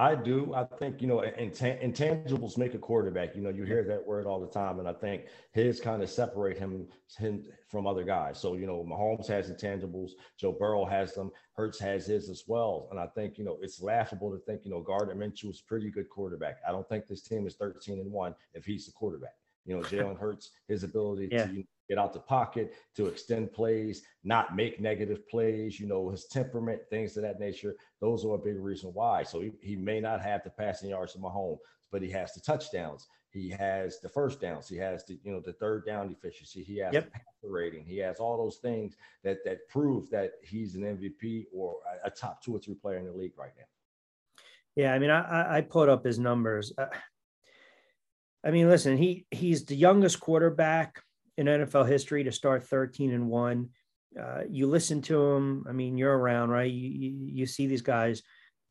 I 0.00 0.14
do. 0.14 0.54
I 0.54 0.64
think, 0.64 1.02
you 1.02 1.06
know, 1.06 1.18
intangibles 1.18 2.56
make 2.56 2.72
a 2.72 2.78
quarterback. 2.78 3.36
You 3.36 3.42
know, 3.42 3.50
you 3.50 3.64
hear 3.64 3.84
that 3.84 4.06
word 4.06 4.24
all 4.24 4.40
the 4.40 4.46
time. 4.46 4.78
And 4.78 4.88
I 4.88 4.94
think 4.94 5.26
his 5.52 5.78
kind 5.78 6.02
of 6.02 6.08
separate 6.08 6.56
him, 6.56 6.88
him 7.18 7.44
from 7.68 7.86
other 7.86 8.02
guys. 8.02 8.40
So, 8.40 8.54
you 8.54 8.66
know, 8.66 8.82
Mahomes 8.82 9.28
has 9.28 9.50
intangibles. 9.50 10.12
Joe 10.38 10.52
Burrow 10.58 10.86
has 10.86 11.12
them. 11.12 11.30
Hurts 11.52 11.78
has 11.80 12.06
his 12.06 12.30
as 12.30 12.44
well. 12.46 12.88
And 12.90 12.98
I 12.98 13.08
think, 13.08 13.36
you 13.36 13.44
know, 13.44 13.58
it's 13.60 13.82
laughable 13.82 14.32
to 14.32 14.38
think, 14.38 14.62
you 14.64 14.70
know, 14.70 14.80
Gardner 14.80 15.14
Minshew 15.14 15.50
is 15.50 15.60
a 15.60 15.68
pretty 15.68 15.90
good 15.90 16.08
quarterback. 16.08 16.60
I 16.66 16.72
don't 16.72 16.88
think 16.88 17.06
this 17.06 17.20
team 17.20 17.46
is 17.46 17.56
13 17.56 18.00
and 18.00 18.10
one 18.10 18.34
if 18.54 18.64
he's 18.64 18.86
the 18.86 18.92
quarterback. 18.92 19.34
You 19.66 19.76
know, 19.76 19.82
Jalen 19.82 20.18
Hurts, 20.18 20.52
his 20.66 20.82
ability 20.82 21.28
yeah. 21.30 21.44
to 21.46 21.62
get 21.90 21.98
out 21.98 22.12
the 22.12 22.20
pocket, 22.20 22.72
to 22.94 23.06
extend 23.06 23.52
plays, 23.52 24.02
not 24.22 24.54
make 24.54 24.80
negative 24.80 25.28
plays, 25.28 25.80
you 25.80 25.86
know, 25.88 26.08
his 26.08 26.26
temperament, 26.26 26.80
things 26.88 27.16
of 27.16 27.24
that 27.24 27.40
nature. 27.40 27.74
Those 28.00 28.24
are 28.24 28.36
a 28.36 28.38
big 28.38 28.58
reason 28.58 28.90
why. 28.94 29.24
So 29.24 29.40
he, 29.40 29.50
he 29.60 29.74
may 29.74 30.00
not 30.00 30.22
have 30.22 30.44
the 30.44 30.50
passing 30.50 30.90
yards 30.90 31.16
of 31.16 31.20
Mahomes, 31.20 31.58
but 31.90 32.00
he 32.00 32.10
has 32.10 32.32
the 32.32 32.40
touchdowns. 32.40 33.08
He 33.30 33.50
has 33.50 34.00
the 34.00 34.08
first 34.08 34.40
downs. 34.40 34.68
He 34.68 34.76
has 34.76 35.04
the, 35.04 35.18
you 35.24 35.32
know, 35.32 35.40
the 35.40 35.52
third 35.54 35.84
down 35.84 36.10
efficiency. 36.10 36.62
He 36.62 36.78
has 36.78 36.94
yep. 36.94 37.04
the 37.04 37.10
passer 37.10 37.52
rating. 37.52 37.84
He 37.84 37.98
has 37.98 38.18
all 38.18 38.36
those 38.36 38.58
things 38.58 38.94
that 39.24 39.44
that 39.44 39.68
prove 39.68 40.08
that 40.10 40.32
he's 40.42 40.76
an 40.76 40.82
MVP 40.82 41.46
or 41.52 41.76
a, 42.04 42.08
a 42.08 42.10
top 42.10 42.42
two 42.42 42.54
or 42.54 42.58
three 42.60 42.74
player 42.74 42.98
in 42.98 43.06
the 43.06 43.12
league 43.12 43.36
right 43.36 43.52
now. 43.56 43.64
Yeah, 44.76 44.94
I 44.94 44.98
mean, 44.98 45.10
I, 45.10 45.58
I 45.58 45.60
put 45.60 45.88
up 45.88 46.04
his 46.04 46.18
numbers. 46.18 46.72
Uh, 46.76 46.86
I 48.44 48.50
mean, 48.50 48.68
listen, 48.68 48.96
he 48.96 49.26
he's 49.30 49.64
the 49.64 49.76
youngest 49.76 50.18
quarterback 50.18 51.02
in 51.40 51.46
NFL 51.46 51.88
history 51.88 52.22
to 52.22 52.32
start 52.32 52.64
13 52.64 53.12
and 53.12 53.28
one. 53.28 53.70
Uh, 54.20 54.42
you 54.48 54.66
listen 54.66 55.00
to 55.00 55.18
him. 55.18 55.64
I 55.66 55.72
mean, 55.72 55.96
you're 55.96 56.16
around, 56.16 56.50
right? 56.50 56.70
You, 56.70 56.88
you, 56.88 57.10
you 57.32 57.46
see 57.46 57.66
these 57.66 57.80
guys. 57.80 58.22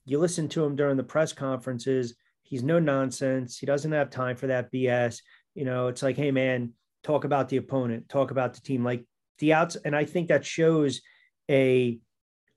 You 0.05 0.19
listen 0.19 0.47
to 0.49 0.63
him 0.63 0.75
during 0.75 0.95
the 0.95 1.03
press 1.03 1.33
conferences. 1.33 2.15
He's 2.43 2.61
no 2.63 2.77
nonsense. 2.77 3.57
He 3.57 3.65
doesn't 3.65 3.91
have 3.91 4.11
time 4.11 4.35
for 4.35 4.47
that 4.47 4.71
BS. 4.71 5.21
You 5.55 5.65
know, 5.65 5.87
it's 5.87 6.03
like, 6.03 6.15
hey 6.15 6.29
man, 6.29 6.73
talk 7.03 7.23
about 7.23 7.49
the 7.49 7.57
opponent, 7.57 8.07
talk 8.07 8.29
about 8.29 8.53
the 8.53 8.61
team, 8.61 8.83
like 8.83 9.03
the 9.39 9.53
outs. 9.53 9.75
And 9.83 9.95
I 9.95 10.05
think 10.05 10.27
that 10.27 10.45
shows 10.45 11.01
a 11.49 11.99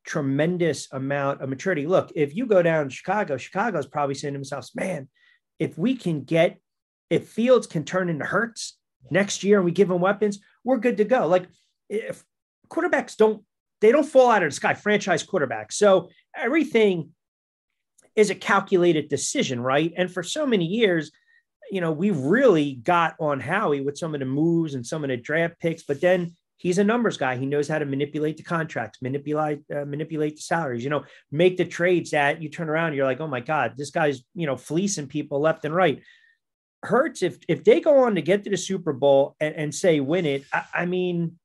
tremendous 0.04 0.92
amount 0.92 1.40
of 1.40 1.48
maturity. 1.48 1.86
Look, 1.86 2.12
if 2.14 2.36
you 2.36 2.44
go 2.44 2.60
down 2.60 2.90
Chicago, 2.90 3.38
Chicago's 3.38 3.86
probably 3.86 4.14
saying 4.14 4.34
to 4.34 4.38
themselves, 4.38 4.72
man, 4.74 5.08
if 5.58 5.78
we 5.78 5.96
can 5.96 6.24
get, 6.24 6.58
if 7.08 7.28
Fields 7.28 7.66
can 7.66 7.84
turn 7.84 8.10
into 8.10 8.26
Hurts, 8.26 8.76
next 9.10 9.44
year 9.44 9.58
and 9.58 9.64
we 9.64 9.72
give 9.72 9.88
them 9.88 10.00
weapons, 10.00 10.38
we're 10.64 10.78
good 10.78 10.96
to 10.98 11.04
go. 11.04 11.26
Like 11.26 11.46
if 11.88 12.24
quarterbacks 12.68 13.16
don't 13.16 13.42
they 13.80 13.90
don't 13.90 14.06
fall 14.06 14.30
out 14.30 14.44
of 14.44 14.50
the 14.50 14.54
sky, 14.54 14.74
franchise 14.74 15.26
quarterbacks. 15.26 15.72
So 15.72 16.08
everything 16.36 17.10
is 18.14 18.30
a 18.30 18.34
calculated 18.34 19.08
decision, 19.08 19.60
right? 19.60 19.92
And 19.96 20.10
for 20.10 20.22
so 20.22 20.46
many 20.46 20.66
years, 20.66 21.10
you 21.70 21.80
know, 21.80 21.90
we 21.90 22.10
really 22.10 22.74
got 22.74 23.16
on 23.18 23.40
Howie 23.40 23.80
with 23.80 23.98
some 23.98 24.14
of 24.14 24.20
the 24.20 24.26
moves 24.26 24.74
and 24.74 24.86
some 24.86 25.02
of 25.02 25.08
the 25.08 25.16
draft 25.16 25.58
picks, 25.58 25.82
but 25.82 26.00
then 26.00 26.36
he's 26.58 26.78
a 26.78 26.84
numbers 26.84 27.16
guy. 27.16 27.36
He 27.36 27.46
knows 27.46 27.66
how 27.66 27.78
to 27.78 27.84
manipulate 27.84 28.36
the 28.36 28.44
contracts, 28.44 29.02
manipulate 29.02 29.62
uh, 29.74 29.84
manipulate 29.84 30.36
the 30.36 30.42
salaries, 30.42 30.84
you 30.84 30.90
know, 30.90 31.04
make 31.32 31.56
the 31.56 31.64
trades 31.64 32.10
that 32.10 32.40
you 32.40 32.48
turn 32.48 32.68
around, 32.68 32.94
you're 32.94 33.06
like, 33.06 33.20
"Oh 33.20 33.26
my 33.26 33.40
god, 33.40 33.74
this 33.76 33.90
guy's, 33.90 34.22
you 34.34 34.46
know, 34.46 34.56
fleecing 34.56 35.08
people 35.08 35.40
left 35.40 35.64
and 35.64 35.74
right." 35.74 36.02
Hurts, 36.82 37.22
if 37.22 37.38
if 37.48 37.64
they 37.64 37.80
go 37.80 38.04
on 38.04 38.16
to 38.16 38.22
get 38.22 38.44
to 38.44 38.50
the 38.50 38.56
Super 38.56 38.92
Bowl 38.92 39.36
and, 39.40 39.54
and 39.54 39.74
say 39.74 40.00
win 40.00 40.26
it, 40.26 40.44
I, 40.52 40.64
I, 40.74 40.86
mean, 40.86 41.38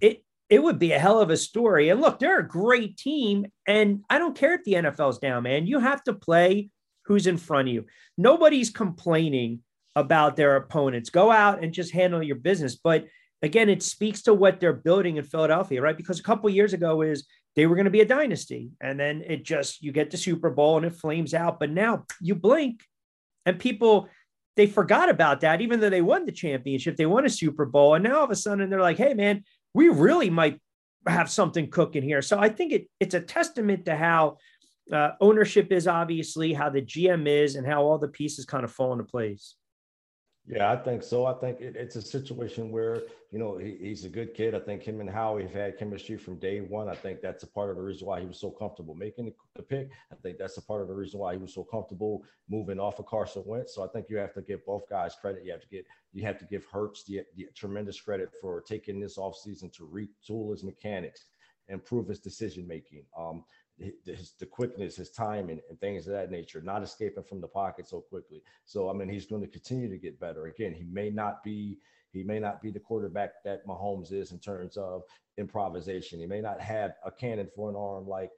it 0.00 0.24
it 0.48 0.62
would 0.62 0.78
be 0.78 0.92
a 0.92 0.98
hell 0.98 1.20
of 1.20 1.30
a 1.30 1.36
story. 1.36 1.88
And 1.88 2.00
look, 2.00 2.18
they're 2.18 2.40
a 2.40 2.48
great 2.48 2.96
team, 2.96 3.46
and 3.66 4.02
I 4.10 4.18
don't 4.18 4.36
care 4.36 4.54
if 4.54 4.64
the 4.64 4.74
NFL's 4.74 5.18
down, 5.18 5.44
man. 5.44 5.66
You 5.66 5.78
have 5.78 6.02
to 6.04 6.12
play 6.12 6.70
who's 7.04 7.26
in 7.26 7.38
front 7.38 7.68
of 7.68 7.74
you. 7.74 7.86
Nobody's 8.18 8.70
complaining 8.70 9.60
about 9.96 10.36
their 10.36 10.56
opponents. 10.56 11.10
Go 11.10 11.30
out 11.30 11.62
and 11.62 11.72
just 11.72 11.92
handle 11.92 12.22
your 12.22 12.36
business. 12.36 12.76
But 12.76 13.06
again, 13.42 13.68
it 13.68 13.82
speaks 13.82 14.22
to 14.22 14.34
what 14.34 14.60
they're 14.60 14.72
building 14.72 15.16
in 15.16 15.24
Philadelphia, 15.24 15.80
right? 15.80 15.96
Because 15.96 16.20
a 16.20 16.24
couple 16.24 16.48
years 16.50 16.72
ago 16.72 17.02
is 17.02 17.26
they 17.56 17.66
were 17.66 17.74
going 17.74 17.86
to 17.86 17.90
be 17.90 18.00
a 18.00 18.06
dynasty, 18.06 18.70
and 18.80 18.98
then 18.98 19.22
it 19.26 19.44
just 19.44 19.82
you 19.82 19.92
get 19.92 20.10
the 20.10 20.16
Super 20.16 20.50
Bowl 20.50 20.76
and 20.76 20.86
it 20.86 20.94
flames 20.94 21.34
out. 21.34 21.58
But 21.58 21.70
now 21.70 22.04
you 22.20 22.34
blink, 22.34 22.84
and 23.46 23.58
people 23.58 24.08
they 24.56 24.66
forgot 24.66 25.08
about 25.08 25.40
that, 25.40 25.60
even 25.60 25.80
though 25.80 25.90
they 25.90 26.02
won 26.02 26.26
the 26.26 26.32
championship, 26.32 26.96
they 26.96 27.06
won 27.06 27.24
a 27.24 27.30
Super 27.30 27.64
Bowl, 27.64 27.94
and 27.94 28.04
now 28.04 28.18
all 28.18 28.24
of 28.24 28.30
a 28.30 28.36
sudden 28.36 28.68
they're 28.68 28.80
like, 28.80 28.98
"Hey, 28.98 29.14
man, 29.14 29.44
we 29.74 29.88
really 29.88 30.30
might 30.30 30.60
have 31.06 31.30
something 31.30 31.70
cooking 31.70 32.02
here." 32.02 32.22
So 32.22 32.38
I 32.38 32.48
think 32.48 32.72
it, 32.72 32.88
it's 32.98 33.14
a 33.14 33.20
testament 33.20 33.84
to 33.86 33.96
how 33.96 34.38
uh, 34.92 35.12
ownership 35.20 35.70
is, 35.72 35.86
obviously, 35.86 36.52
how 36.52 36.68
the 36.70 36.82
GM 36.82 37.26
is, 37.26 37.54
and 37.54 37.66
how 37.66 37.82
all 37.82 37.98
the 37.98 38.08
pieces 38.08 38.44
kind 38.44 38.64
of 38.64 38.72
fall 38.72 38.92
into 38.92 39.04
place. 39.04 39.54
Yeah, 40.46 40.72
I 40.72 40.76
think 40.76 41.02
so. 41.02 41.26
I 41.26 41.34
think 41.34 41.60
it, 41.60 41.76
it's 41.76 41.96
a 41.96 42.02
situation 42.02 42.72
where, 42.72 43.02
you 43.30 43.38
know, 43.38 43.56
he, 43.56 43.76
he's 43.80 44.04
a 44.04 44.08
good 44.08 44.34
kid. 44.34 44.54
I 44.54 44.58
think 44.58 44.82
him 44.82 45.00
and 45.00 45.08
Howie 45.08 45.42
have 45.42 45.52
had 45.52 45.78
chemistry 45.78 46.16
from 46.16 46.38
day 46.38 46.60
one. 46.60 46.88
I 46.88 46.94
think 46.94 47.20
that's 47.20 47.44
a 47.44 47.46
part 47.46 47.70
of 47.70 47.76
the 47.76 47.82
reason 47.82 48.08
why 48.08 48.20
he 48.20 48.26
was 48.26 48.40
so 48.40 48.50
comfortable 48.50 48.94
making 48.94 49.32
the, 49.54 49.62
pick. 49.62 49.90
I 50.10 50.16
think 50.16 50.38
that's 50.38 50.56
a 50.56 50.62
part 50.62 50.82
of 50.82 50.88
the 50.88 50.94
reason 50.94 51.20
why 51.20 51.34
he 51.34 51.38
was 51.38 51.54
so 51.54 51.62
comfortable 51.62 52.24
moving 52.48 52.80
off 52.80 52.98
of 52.98 53.06
Carson 53.06 53.42
Wentz. 53.46 53.74
So 53.74 53.84
I 53.84 53.88
think 53.88 54.06
you 54.08 54.16
have 54.16 54.34
to 54.34 54.42
give 54.42 54.64
both 54.66 54.88
guys 54.88 55.14
credit. 55.20 55.44
You 55.44 55.52
have 55.52 55.60
to 55.60 55.68
get 55.68 55.86
you 56.12 56.24
have 56.24 56.38
to 56.38 56.46
give 56.46 56.64
Hurts 56.64 57.04
the, 57.04 57.20
the 57.36 57.48
tremendous 57.54 58.00
credit 58.00 58.30
for 58.40 58.60
taking 58.62 58.98
this 58.98 59.18
offseason 59.18 59.72
to 59.74 59.86
retool 59.86 60.50
his 60.50 60.64
mechanics, 60.64 61.26
improve 61.68 62.08
his 62.08 62.18
decision 62.18 62.66
making. 62.66 63.04
Um, 63.16 63.44
his, 64.04 64.32
the 64.38 64.46
quickness, 64.46 64.96
his 64.96 65.10
timing, 65.10 65.60
and 65.68 65.80
things 65.80 66.06
of 66.06 66.12
that 66.12 66.30
nature, 66.30 66.60
not 66.60 66.82
escaping 66.82 67.24
from 67.24 67.40
the 67.40 67.48
pocket 67.48 67.88
so 67.88 68.00
quickly. 68.00 68.42
So 68.64 68.90
I 68.90 68.92
mean, 68.92 69.08
he's 69.08 69.26
going 69.26 69.42
to 69.42 69.48
continue 69.48 69.88
to 69.88 69.98
get 69.98 70.20
better. 70.20 70.46
Again, 70.46 70.74
he 70.74 70.84
may 70.84 71.10
not 71.10 71.42
be 71.42 71.78
he 72.12 72.24
may 72.24 72.40
not 72.40 72.60
be 72.60 72.70
the 72.70 72.80
quarterback 72.80 73.42
that 73.44 73.66
Mahomes 73.66 74.12
is 74.12 74.32
in 74.32 74.38
terms 74.40 74.76
of 74.76 75.02
improvisation. 75.38 76.18
He 76.18 76.26
may 76.26 76.40
not 76.40 76.60
have 76.60 76.92
a 77.04 77.10
cannon 77.10 77.48
for 77.54 77.70
an 77.70 77.76
arm 77.76 78.08
like 78.08 78.30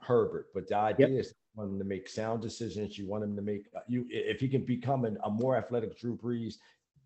Herbert, 0.00 0.46
but 0.54 0.68
the 0.68 0.76
idea 0.76 1.08
yep. 1.08 1.20
is 1.20 1.28
you 1.28 1.60
want 1.60 1.72
him 1.72 1.78
to 1.78 1.84
make 1.84 2.08
sound 2.08 2.40
decisions. 2.40 2.96
You 2.96 3.08
want 3.08 3.24
him 3.24 3.36
to 3.36 3.42
make 3.42 3.66
uh, 3.76 3.80
you 3.88 4.06
if 4.08 4.40
he 4.40 4.48
can 4.48 4.64
become 4.64 5.04
an, 5.04 5.18
a 5.24 5.30
more 5.30 5.56
athletic 5.56 5.98
Drew 5.98 6.16
Brees, 6.16 6.54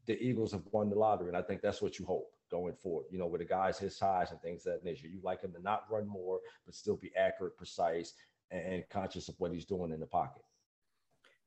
the 0.07 0.21
Eagles 0.23 0.53
have 0.53 0.63
won 0.73 0.91
the 0.91 0.97
lottery, 0.97 1.29
and 1.29 1.37
I 1.37 1.43
think 1.43 1.63
that's 1.63 1.83
what 1.83 1.99
you 1.99 2.05
hope 2.05 2.34
going 2.55 2.75
forward. 2.77 3.07
You 3.11 3.19
know, 3.19 3.27
with 3.27 3.41
the 3.41 3.47
guys 3.47 3.79
his 3.79 3.99
size 3.99 4.31
and 4.31 4.41
things 4.41 4.63
that 4.63 4.85
nature, 4.85 5.09
you 5.09 5.19
like 5.25 5.43
him 5.43 5.53
to 5.55 5.61
not 5.61 5.87
run 5.91 6.07
more, 6.07 6.39
but 6.65 6.75
still 6.75 6.97
be 6.97 7.11
accurate, 7.17 7.57
precise, 7.57 8.13
and 8.53 8.85
conscious 8.91 9.29
of 9.29 9.35
what 9.39 9.53
he's 9.53 9.65
doing 9.65 9.91
in 9.91 9.99
the 9.99 10.07
pocket. 10.07 10.43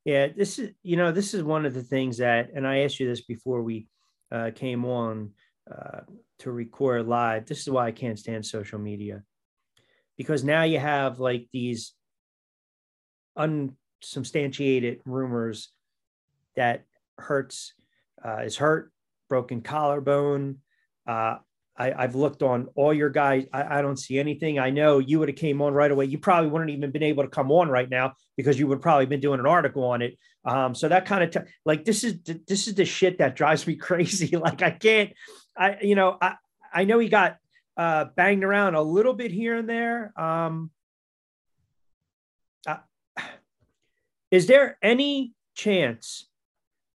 Yeah, 0.03 0.27
this 0.27 0.59
is 0.59 0.71
you 0.83 0.97
know 0.97 1.13
this 1.13 1.33
is 1.33 1.43
one 1.43 1.65
of 1.65 1.73
the 1.73 1.81
things 1.81 2.17
that, 2.17 2.49
and 2.53 2.67
I 2.67 2.79
asked 2.79 2.99
you 2.99 3.07
this 3.07 3.21
before 3.21 3.63
we 3.63 3.87
uh, 4.33 4.51
came 4.53 4.83
on 4.83 5.31
uh, 5.71 6.01
to 6.39 6.51
record 6.51 7.07
live. 7.07 7.45
This 7.45 7.61
is 7.61 7.69
why 7.69 7.87
I 7.87 7.91
can't 7.91 8.19
stand 8.19 8.45
social 8.45 8.79
media 8.79 9.23
because 10.17 10.43
now 10.43 10.63
you 10.63 10.79
have 10.79 11.19
like 11.19 11.47
these 11.53 11.93
unsubstantiated 13.37 14.99
rumors 15.05 15.69
that 16.57 16.83
Hurts 17.17 17.73
uh, 18.23 18.41
is 18.43 18.57
hurt, 18.57 18.91
broken 19.29 19.61
collarbone, 19.61 20.57
uh, 21.07 21.37
I, 21.79 22.01
have 22.01 22.15
looked 22.15 22.41
on 22.41 22.67
all 22.75 22.93
your 22.93 23.09
guys. 23.09 23.45
I, 23.53 23.79
I, 23.79 23.81
don't 23.83 23.97
see 23.97 24.17
anything. 24.17 24.57
I 24.57 24.71
know 24.71 24.97
you 24.97 25.19
would 25.19 25.29
have 25.29 25.37
came 25.37 25.61
on 25.61 25.73
right 25.73 25.91
away. 25.91 26.05
You 26.05 26.17
probably 26.17 26.49
wouldn't 26.49 26.71
even 26.71 26.89
been 26.91 27.03
able 27.03 27.23
to 27.23 27.29
come 27.29 27.51
on 27.51 27.69
right 27.69 27.87
now 27.87 28.13
because 28.35 28.57
you 28.57 28.65
would 28.67 28.81
probably 28.81 29.05
been 29.05 29.19
doing 29.19 29.39
an 29.39 29.45
article 29.45 29.83
on 29.83 30.01
it. 30.01 30.17
Um, 30.43 30.73
so 30.73 30.87
that 30.87 31.05
kind 31.05 31.23
of 31.23 31.31
t- 31.31 31.51
like 31.65 31.85
this 31.85 32.03
is 32.03 32.19
this 32.47 32.67
is 32.67 32.73
the 32.73 32.85
shit 32.85 33.19
that 33.19 33.35
drives 33.35 33.67
me 33.67 33.75
crazy. 33.87 34.35
like 34.37 34.61
I 34.63 34.71
can't. 34.71 35.13
I 35.55 35.77
you 35.81 35.95
know 35.95 36.17
I 36.19 36.35
I 36.73 36.85
know 36.85 36.97
he 36.97 37.09
got 37.09 37.37
uh, 37.77 38.05
banged 38.15 38.43
around 38.43 38.73
a 38.73 38.81
little 38.81 39.13
bit 39.13 39.31
here 39.31 39.55
and 39.55 39.69
there. 39.69 40.13
Um, 40.19 40.71
Is 44.29 44.47
there 44.47 44.77
any 44.81 45.33
chance 45.55 46.27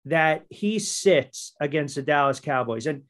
that 0.05 0.45
he 0.49 0.79
sits 0.79 1.53
against 1.61 1.95
the 1.95 2.01
Dallas 2.01 2.39
Cowboys? 2.39 2.87
And 2.87 3.03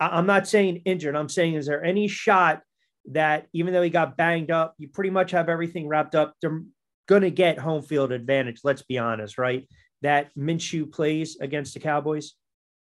I'm 0.00 0.26
not 0.26 0.46
saying 0.46 0.82
injured. 0.84 1.16
I'm 1.16 1.28
saying, 1.28 1.54
is 1.54 1.66
there 1.66 1.84
any 1.84 2.08
shot 2.08 2.62
that 3.10 3.46
even 3.52 3.72
though 3.72 3.82
he 3.82 3.90
got 3.90 4.16
banged 4.16 4.50
up, 4.50 4.74
you 4.78 4.88
pretty 4.88 5.10
much 5.10 5.30
have 5.32 5.48
everything 5.48 5.88
wrapped 5.88 6.14
up? 6.14 6.34
They're 6.40 6.62
going 7.06 7.22
to 7.22 7.30
get 7.30 7.58
home 7.58 7.82
field 7.82 8.12
advantage. 8.12 8.60
Let's 8.64 8.82
be 8.82 8.98
honest, 8.98 9.38
right? 9.38 9.66
That 10.02 10.30
Minshew 10.36 10.92
plays 10.92 11.38
against 11.40 11.74
the 11.74 11.80
Cowboys. 11.80 12.34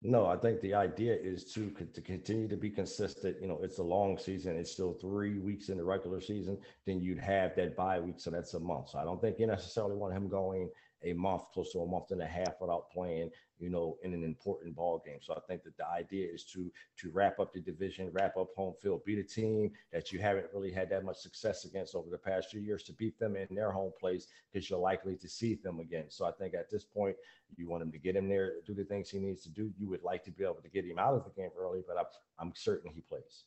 No, 0.03 0.27
I 0.27 0.37
think 0.37 0.61
the 0.61 0.75
idea 0.75 1.15
is 1.15 1.51
to 1.53 1.71
to 1.71 2.01
continue 2.01 2.47
to 2.49 2.57
be 2.57 2.69
consistent. 2.69 3.37
You 3.41 3.47
know, 3.47 3.59
it's 3.63 3.79
a 3.79 3.83
long 3.83 4.19
season. 4.19 4.55
It's 4.55 4.71
still 4.71 4.93
three 4.93 5.39
weeks 5.39 5.69
in 5.69 5.77
the 5.77 5.83
regular 5.83 6.21
season. 6.21 6.57
Then 6.85 7.01
you'd 7.01 7.17
have 7.19 7.55
that 7.55 7.75
bye 7.75 7.99
week, 7.99 8.19
so 8.19 8.29
that's 8.29 8.53
a 8.53 8.59
month. 8.59 8.89
So 8.89 8.99
I 8.99 9.03
don't 9.03 9.19
think 9.19 9.39
you 9.39 9.47
necessarily 9.47 9.95
want 9.95 10.13
him 10.13 10.29
going 10.29 10.69
a 11.03 11.13
month, 11.13 11.43
close 11.53 11.71
to 11.71 11.79
a 11.79 11.87
month 11.87 12.11
and 12.11 12.21
a 12.21 12.25
half 12.25 12.55
without 12.59 12.89
playing, 12.91 13.29
you 13.59 13.69
know, 13.69 13.97
in 14.03 14.13
an 14.13 14.23
important 14.23 14.75
ball 14.75 15.01
game. 15.05 15.19
So 15.21 15.33
I 15.33 15.39
think 15.47 15.63
that 15.63 15.77
the 15.77 15.87
idea 15.87 16.27
is 16.31 16.43
to 16.45 16.71
to 16.97 17.11
wrap 17.11 17.39
up 17.39 17.53
the 17.53 17.61
division, 17.61 18.09
wrap 18.11 18.37
up 18.37 18.49
home 18.55 18.73
field, 18.81 19.05
beat 19.05 19.19
a 19.19 19.23
team 19.23 19.71
that 19.91 20.11
you 20.11 20.19
haven't 20.19 20.47
really 20.53 20.71
had 20.71 20.89
that 20.89 21.03
much 21.03 21.17
success 21.17 21.65
against 21.65 21.95
over 21.95 22.09
the 22.09 22.17
past 22.17 22.49
few 22.49 22.61
years, 22.61 22.83
to 22.83 22.93
beat 22.93 23.17
them 23.19 23.35
in 23.35 23.47
their 23.55 23.71
home 23.71 23.91
place 23.99 24.27
because 24.51 24.69
you're 24.69 24.79
likely 24.79 25.15
to 25.15 25.29
see 25.29 25.55
them 25.55 25.79
again. 25.79 26.05
So 26.09 26.25
I 26.25 26.31
think 26.31 26.53
at 26.53 26.69
this 26.69 26.83
point, 26.83 27.15
you 27.55 27.67
want 27.69 27.83
him 27.83 27.91
to 27.91 27.99
get 27.99 28.15
him 28.15 28.27
there, 28.27 28.53
do 28.65 28.73
the 28.73 28.83
things 28.83 29.09
he 29.09 29.19
needs 29.19 29.43
to 29.43 29.49
do. 29.49 29.71
You 29.77 29.87
would 29.89 30.03
like 30.03 30.23
to 30.25 30.31
be 30.31 30.43
able 30.43 30.61
to 30.63 30.69
get 30.69 30.85
him 30.85 30.99
out 30.99 31.13
of 31.13 31.23
the 31.23 31.41
game 31.41 31.51
early, 31.57 31.83
but 31.87 31.97
I'm, 31.97 32.05
I'm 32.39 32.53
certain 32.55 32.91
he 32.93 33.01
plays. 33.01 33.43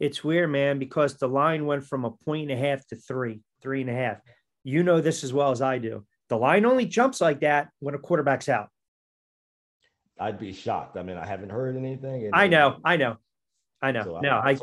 It's 0.00 0.24
weird, 0.24 0.50
man, 0.50 0.78
because 0.78 1.16
the 1.16 1.28
line 1.28 1.66
went 1.66 1.84
from 1.84 2.04
a 2.04 2.10
point 2.10 2.50
and 2.50 2.58
a 2.58 2.68
half 2.68 2.86
to 2.88 2.96
three, 2.96 3.40
three 3.62 3.80
and 3.80 3.90
a 3.90 3.94
half. 3.94 4.18
You 4.64 4.82
know 4.82 5.00
this 5.00 5.24
as 5.24 5.32
well 5.32 5.50
as 5.50 5.62
I 5.62 5.78
do 5.78 6.04
the 6.28 6.36
line 6.36 6.64
only 6.64 6.86
jumps 6.86 7.20
like 7.20 7.40
that 7.40 7.68
when 7.80 7.94
a 7.94 7.98
quarterback's 7.98 8.48
out. 8.48 8.68
I'd 10.18 10.38
be 10.38 10.52
shocked. 10.52 10.96
I 10.96 11.02
mean, 11.02 11.16
I 11.16 11.26
haven't 11.26 11.50
heard 11.50 11.76
anything. 11.76 12.30
I 12.32 12.46
know, 12.46 12.78
I 12.84 12.96
know, 12.96 13.16
I 13.82 13.92
know. 13.92 14.04
So 14.04 14.20
no, 14.20 14.30
I, 14.36 14.56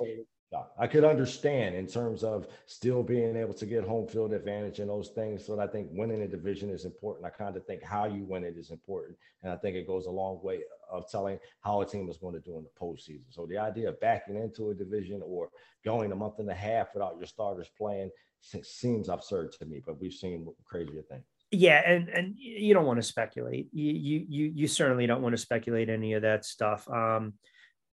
I 0.77 0.87
could 0.87 1.03
understand 1.03 1.75
in 1.75 1.87
terms 1.87 2.23
of 2.23 2.47
still 2.65 3.03
being 3.03 3.35
able 3.37 3.53
to 3.53 3.65
get 3.65 3.83
home 3.83 4.07
field 4.07 4.33
advantage 4.33 4.79
and 4.79 4.89
those 4.89 5.09
things. 5.09 5.45
So 5.45 5.59
I 5.59 5.67
think 5.67 5.89
winning 5.91 6.21
a 6.21 6.27
division 6.27 6.69
is 6.69 6.85
important. 6.85 7.25
I 7.25 7.29
kind 7.29 7.55
of 7.55 7.65
think 7.65 7.83
how 7.83 8.05
you 8.05 8.25
win 8.25 8.43
it 8.43 8.55
is 8.57 8.71
important, 8.71 9.17
and 9.43 9.51
I 9.51 9.57
think 9.57 9.75
it 9.75 9.87
goes 9.87 10.05
a 10.05 10.11
long 10.11 10.41
way 10.41 10.59
of 10.89 11.09
telling 11.09 11.39
how 11.61 11.81
a 11.81 11.85
team 11.85 12.09
is 12.09 12.17
going 12.17 12.33
to 12.33 12.41
do 12.41 12.57
in 12.57 12.63
the 12.63 12.79
postseason. 12.79 13.23
So 13.29 13.45
the 13.45 13.57
idea 13.57 13.89
of 13.89 13.99
backing 14.01 14.35
into 14.35 14.71
a 14.71 14.73
division 14.73 15.21
or 15.23 15.49
going 15.85 16.11
a 16.11 16.15
month 16.15 16.39
and 16.39 16.49
a 16.49 16.53
half 16.53 16.93
without 16.93 17.15
your 17.17 17.27
starters 17.27 17.69
playing 17.77 18.09
seems 18.41 19.07
absurd 19.07 19.53
to 19.53 19.65
me. 19.65 19.81
But 19.85 20.01
we've 20.01 20.13
seen 20.13 20.47
crazier 20.65 21.03
things 21.03 21.23
yeah 21.51 21.81
and 21.85 22.07
and 22.09 22.35
you 22.37 22.73
don't 22.73 22.85
want 22.85 22.97
to 22.97 23.03
speculate 23.03 23.67
you 23.73 24.25
you 24.27 24.51
you 24.55 24.67
certainly 24.67 25.05
don't 25.05 25.21
want 25.21 25.33
to 25.33 25.41
speculate 25.41 25.89
any 25.89 26.13
of 26.13 26.21
that 26.21 26.45
stuff. 26.45 26.89
Um 26.89 27.33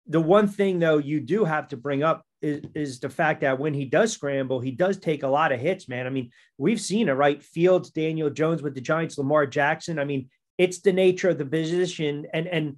the 0.09 0.21
one 0.21 0.47
thing 0.47 0.79
though 0.79 0.99
you 0.99 1.21
do 1.21 1.45
have 1.45 1.67
to 1.69 1.77
bring 1.77 2.05
up 2.05 2.23
is, 2.41 2.63
is 2.75 3.01
the 3.01 3.09
fact 3.09 3.41
that 3.41 3.59
when 3.59 3.75
he 3.75 3.87
does 3.87 4.13
scramble 4.13 4.61
he 4.61 4.71
does 4.71 4.99
take 4.99 5.23
a 5.23 5.29
lot 5.29 5.53
of 5.53 5.61
hits 5.61 5.89
man. 5.89 6.07
I 6.07 6.11
mean 6.11 6.31
we've 6.59 6.81
seen 6.81 7.09
it 7.09 7.13
right? 7.13 7.43
Fields 7.43 7.91
daniel 7.91 8.31
jones 8.31 8.63
with 8.63 8.75
the 8.75 8.81
giants 8.81 9.17
lamar 9.17 9.47
jackson. 9.47 9.99
I 9.99 10.05
mean 10.05 10.29
it's 10.59 10.81
the 10.81 10.93
nature 10.93 11.31
of 11.31 11.39
the 11.39 11.47
position 11.47 12.27
and 12.35 12.47
and 12.47 12.77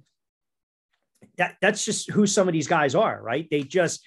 that 1.37 1.57
that's 1.61 1.83
just 1.83 2.09
who 2.09 2.25
some 2.25 2.47
of 2.47 2.53
these 2.53 2.67
guys 2.67 2.95
are 2.95 3.21
right? 3.21 3.47
They 3.51 3.63
just 3.63 4.01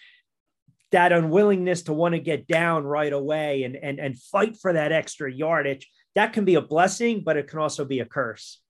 that 0.90 1.12
unwillingness 1.12 1.82
to 1.82 1.92
want 1.92 2.14
to 2.14 2.20
get 2.20 2.46
down 2.46 2.84
right 2.84 3.12
away 3.12 3.64
and 3.64 3.76
and 3.76 3.98
and 3.98 4.18
fight 4.18 4.56
for 4.56 4.72
that 4.72 4.92
extra 4.92 5.30
yardage 5.30 5.88
that 6.14 6.32
can 6.32 6.44
be 6.44 6.54
a 6.56 6.60
blessing, 6.60 7.22
but 7.24 7.36
it 7.36 7.48
can 7.48 7.58
also 7.58 7.84
be 7.84 8.00
a 8.00 8.04
curse. 8.04 8.60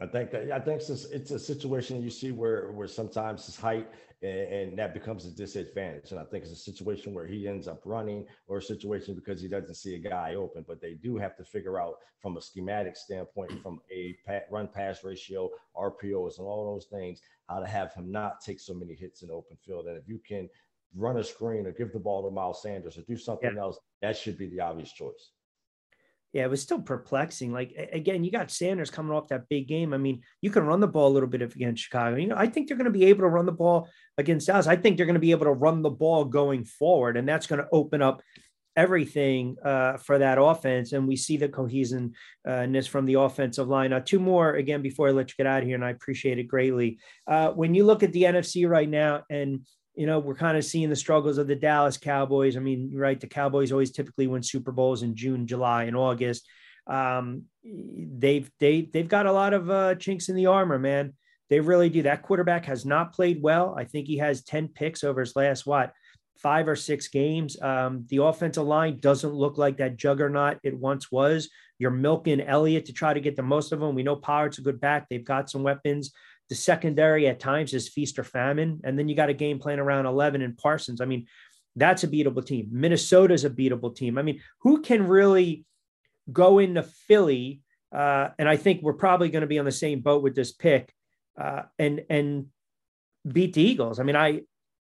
I 0.00 0.06
think 0.06 0.34
I 0.34 0.58
think 0.58 0.80
it's 0.80 0.90
a, 0.90 1.14
it's 1.14 1.30
a 1.30 1.38
situation 1.38 2.02
you 2.02 2.10
see 2.10 2.32
where 2.32 2.72
where 2.72 2.88
sometimes 2.88 3.46
his 3.46 3.56
height 3.56 3.88
and, 4.22 4.52
and, 4.52 4.78
that 4.78 4.92
becomes 4.92 5.24
a 5.26 5.30
disadvantage. 5.30 6.10
And 6.10 6.18
I 6.18 6.24
think 6.24 6.42
it's 6.42 6.52
a 6.52 6.56
situation 6.56 7.14
where 7.14 7.26
he 7.26 7.46
ends 7.46 7.68
up 7.68 7.82
running 7.84 8.26
or 8.48 8.58
a 8.58 8.62
situation 8.62 9.14
because 9.14 9.40
he 9.40 9.48
doesn't 9.48 9.74
see 9.74 9.94
a 9.94 9.98
guy 9.98 10.34
open. 10.34 10.64
But 10.66 10.80
they 10.80 10.94
do 10.94 11.16
have 11.18 11.36
to 11.36 11.44
figure 11.44 11.80
out 11.80 11.94
from 12.20 12.36
a 12.36 12.40
schematic 12.40 12.96
standpoint, 12.96 13.62
from 13.62 13.80
a 13.92 14.16
run 14.50 14.66
pass 14.66 15.04
ratio, 15.04 15.50
RPOs, 15.76 16.38
and 16.38 16.46
all 16.46 16.74
those 16.74 16.86
things, 16.86 17.20
how 17.48 17.60
to 17.60 17.66
have 17.66 17.92
him 17.94 18.10
not 18.10 18.40
take 18.40 18.58
so 18.58 18.74
many 18.74 18.94
hits 18.94 19.22
in 19.22 19.30
open 19.30 19.56
field. 19.64 19.86
And 19.86 19.96
if 19.96 20.08
you 20.08 20.20
can 20.26 20.48
run 20.96 21.18
a 21.18 21.24
screen 21.24 21.66
or 21.66 21.72
give 21.72 21.92
the 21.92 22.00
ball 22.00 22.24
to 22.24 22.34
Miles 22.34 22.62
Sanders 22.62 22.98
or 22.98 23.02
do 23.02 23.16
something 23.16 23.54
yeah. 23.54 23.60
else, 23.60 23.78
that 24.00 24.16
should 24.16 24.38
be 24.38 24.48
the 24.48 24.60
obvious 24.60 24.92
choice 24.92 25.30
yeah, 26.34 26.42
it 26.42 26.50
was 26.50 26.60
still 26.60 26.82
perplexing. 26.82 27.52
Like 27.52 27.72
again, 27.92 28.24
you 28.24 28.32
got 28.32 28.50
Sanders 28.50 28.90
coming 28.90 29.12
off 29.12 29.28
that 29.28 29.48
big 29.48 29.68
game. 29.68 29.94
I 29.94 29.98
mean, 29.98 30.22
you 30.42 30.50
can 30.50 30.66
run 30.66 30.80
the 30.80 30.88
ball 30.88 31.06
a 31.06 31.14
little 31.14 31.28
bit 31.28 31.42
against 31.42 31.84
Chicago. 31.84 32.16
You 32.16 32.26
know, 32.26 32.36
I 32.36 32.48
think 32.48 32.66
they're 32.66 32.76
going 32.76 32.92
to 32.92 32.98
be 32.98 33.04
able 33.04 33.20
to 33.20 33.28
run 33.28 33.46
the 33.46 33.52
ball 33.52 33.88
against 34.18 34.50
us. 34.50 34.66
I 34.66 34.74
think 34.74 34.96
they're 34.96 35.06
going 35.06 35.14
to 35.14 35.20
be 35.20 35.30
able 35.30 35.46
to 35.46 35.52
run 35.52 35.82
the 35.82 35.90
ball 35.90 36.24
going 36.24 36.64
forward, 36.64 37.16
and 37.16 37.28
that's 37.28 37.46
going 37.46 37.60
to 37.60 37.68
open 37.70 38.02
up 38.02 38.20
everything 38.76 39.54
uh, 39.64 39.96
for 39.98 40.18
that 40.18 40.38
offense. 40.40 40.92
And 40.92 41.06
we 41.06 41.14
see 41.14 41.36
the 41.36 41.48
cohesiveness 41.48 42.86
from 42.88 43.06
the 43.06 43.14
offensive 43.14 43.68
line. 43.68 43.92
Uh, 43.92 44.00
two 44.00 44.18
more 44.18 44.56
again 44.56 44.82
before 44.82 45.06
I 45.06 45.12
let 45.12 45.30
you 45.30 45.34
get 45.38 45.46
out 45.46 45.62
of 45.62 45.68
here, 45.68 45.76
and 45.76 45.84
I 45.84 45.90
appreciate 45.90 46.40
it 46.40 46.48
greatly. 46.48 46.98
Uh, 47.28 47.50
when 47.50 47.76
you 47.76 47.86
look 47.86 48.02
at 48.02 48.12
the 48.12 48.24
NFC 48.24 48.68
right 48.68 48.88
now, 48.88 49.22
and 49.30 49.64
you 49.94 50.06
know, 50.06 50.18
we're 50.18 50.34
kind 50.34 50.56
of 50.56 50.64
seeing 50.64 50.90
the 50.90 50.96
struggles 50.96 51.38
of 51.38 51.46
the 51.46 51.54
Dallas 51.54 51.96
Cowboys. 51.96 52.56
I 52.56 52.60
mean, 52.60 52.92
right, 52.94 53.20
the 53.20 53.26
Cowboys 53.26 53.72
always 53.72 53.92
typically 53.92 54.26
win 54.26 54.42
Super 54.42 54.72
Bowls 54.72 55.02
in 55.02 55.14
June, 55.14 55.46
July, 55.46 55.84
and 55.84 55.96
August. 55.96 56.48
Um, 56.86 57.44
they've 57.64 58.50
they 58.60 58.82
they've 58.92 59.08
got 59.08 59.26
a 59.26 59.32
lot 59.32 59.54
of 59.54 59.70
uh, 59.70 59.94
chinks 59.94 60.28
in 60.28 60.36
the 60.36 60.46
armor, 60.46 60.78
man. 60.78 61.14
They 61.50 61.60
really 61.60 61.88
do. 61.88 62.02
That 62.02 62.22
quarterback 62.22 62.64
has 62.66 62.84
not 62.84 63.14
played 63.14 63.42
well. 63.42 63.74
I 63.78 63.84
think 63.84 64.06
he 64.06 64.18
has 64.18 64.42
ten 64.42 64.68
picks 64.68 65.04
over 65.04 65.20
his 65.20 65.36
last 65.36 65.66
what 65.66 65.92
five 66.38 66.68
or 66.68 66.76
six 66.76 67.08
games. 67.08 67.60
Um, 67.62 68.04
the 68.08 68.22
offensive 68.22 68.64
line 68.64 68.98
doesn't 68.98 69.32
look 69.32 69.56
like 69.56 69.78
that 69.78 69.96
juggernaut 69.96 70.58
it 70.62 70.76
once 70.76 71.10
was. 71.10 71.48
You're 71.78 71.90
milking 71.90 72.40
Elliott 72.40 72.86
to 72.86 72.92
try 72.92 73.14
to 73.14 73.20
get 73.20 73.36
the 73.36 73.42
most 73.42 73.72
of 73.72 73.80
them. 73.80 73.94
We 73.94 74.02
know 74.02 74.16
Pollard's 74.16 74.58
a 74.58 74.62
good 74.62 74.80
back. 74.80 75.08
They've 75.08 75.24
got 75.24 75.50
some 75.50 75.62
weapons. 75.62 76.12
The 76.48 76.54
secondary 76.54 77.26
at 77.26 77.40
times 77.40 77.72
is 77.72 77.88
feast 77.88 78.18
or 78.18 78.24
famine. 78.24 78.80
And 78.84 78.98
then 78.98 79.08
you 79.08 79.16
got 79.16 79.30
a 79.30 79.34
game 79.34 79.58
plan 79.58 79.78
around 79.78 80.06
11 80.06 80.42
and 80.42 80.56
Parsons. 80.56 81.00
I 81.00 81.06
mean, 81.06 81.26
that's 81.76 82.04
a 82.04 82.08
beatable 82.08 82.44
team. 82.44 82.68
Minnesota's 82.70 83.44
a 83.44 83.50
beatable 83.50 83.94
team. 83.94 84.18
I 84.18 84.22
mean, 84.22 84.40
who 84.60 84.82
can 84.82 85.08
really 85.08 85.64
go 86.30 86.58
into 86.58 86.82
Philly? 86.82 87.62
Uh, 87.92 88.28
and 88.38 88.48
I 88.48 88.56
think 88.56 88.82
we're 88.82 88.92
probably 88.92 89.28
going 89.28 89.42
to 89.42 89.46
be 89.46 89.58
on 89.58 89.64
the 89.64 89.72
same 89.72 90.00
boat 90.00 90.22
with 90.22 90.34
this 90.34 90.52
pick 90.52 90.92
uh, 91.40 91.62
and 91.78 92.02
and 92.08 92.46
beat 93.26 93.54
the 93.54 93.62
Eagles. 93.62 93.98
I 93.98 94.02
mean, 94.02 94.16
I 94.16 94.42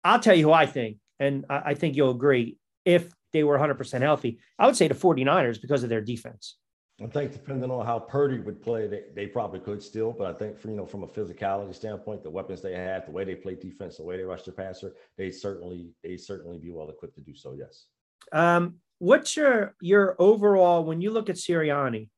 I'll 0.03 0.19
tell 0.19 0.35
you 0.35 0.47
who 0.47 0.51
I 0.51 0.65
think, 0.65 0.97
and 1.19 1.45
I, 1.49 1.61
I 1.65 1.73
think 1.73 1.95
you'll 1.95 2.11
agree. 2.11 2.57
If 2.83 3.11
they 3.33 3.43
were 3.43 3.57
100% 3.57 4.01
healthy, 4.01 4.39
I 4.59 4.67
would 4.67 4.75
say 4.75 4.87
the 4.87 4.93
49ers 4.93 5.59
because 5.59 5.83
of 5.83 5.89
their 5.89 6.01
defense. 6.01 6.57
I 7.03 7.07
think 7.07 7.33
depending 7.33 7.69
on 7.69 7.85
how 7.85 7.99
Purdy 7.99 8.39
would 8.39 8.61
play, 8.61 8.87
they, 8.87 9.03
they 9.13 9.27
probably 9.27 9.59
could 9.59 9.83
still. 9.83 10.13
But 10.13 10.33
I 10.33 10.37
think 10.37 10.57
from 10.57 10.71
you 10.71 10.77
know 10.77 10.85
from 10.85 11.03
a 11.03 11.07
physicality 11.07 11.75
standpoint, 11.75 12.23
the 12.23 12.29
weapons 12.29 12.61
they 12.61 12.73
have, 12.73 13.05
the 13.05 13.11
way 13.11 13.25
they 13.25 13.35
play 13.35 13.55
defense, 13.55 13.97
the 13.97 14.03
way 14.03 14.15
they 14.15 14.23
rush 14.23 14.43
the 14.43 14.53
passer, 14.53 14.93
they 15.17 15.29
certainly 15.29 15.91
they 16.03 16.15
certainly 16.15 16.57
be 16.57 16.71
well 16.71 16.89
equipped 16.89 17.15
to 17.15 17.21
do 17.21 17.35
so. 17.35 17.53
Yes. 17.53 17.87
Um, 18.31 18.75
what's 18.99 19.35
your 19.35 19.75
your 19.81 20.15
overall 20.19 20.85
when 20.85 21.01
you 21.01 21.11
look 21.11 21.29
at 21.29 21.35
Sirianni? 21.35 22.09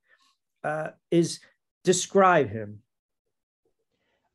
Uh, 0.63 0.89
is 1.09 1.39
describe 1.83 2.49
him. 2.49 2.79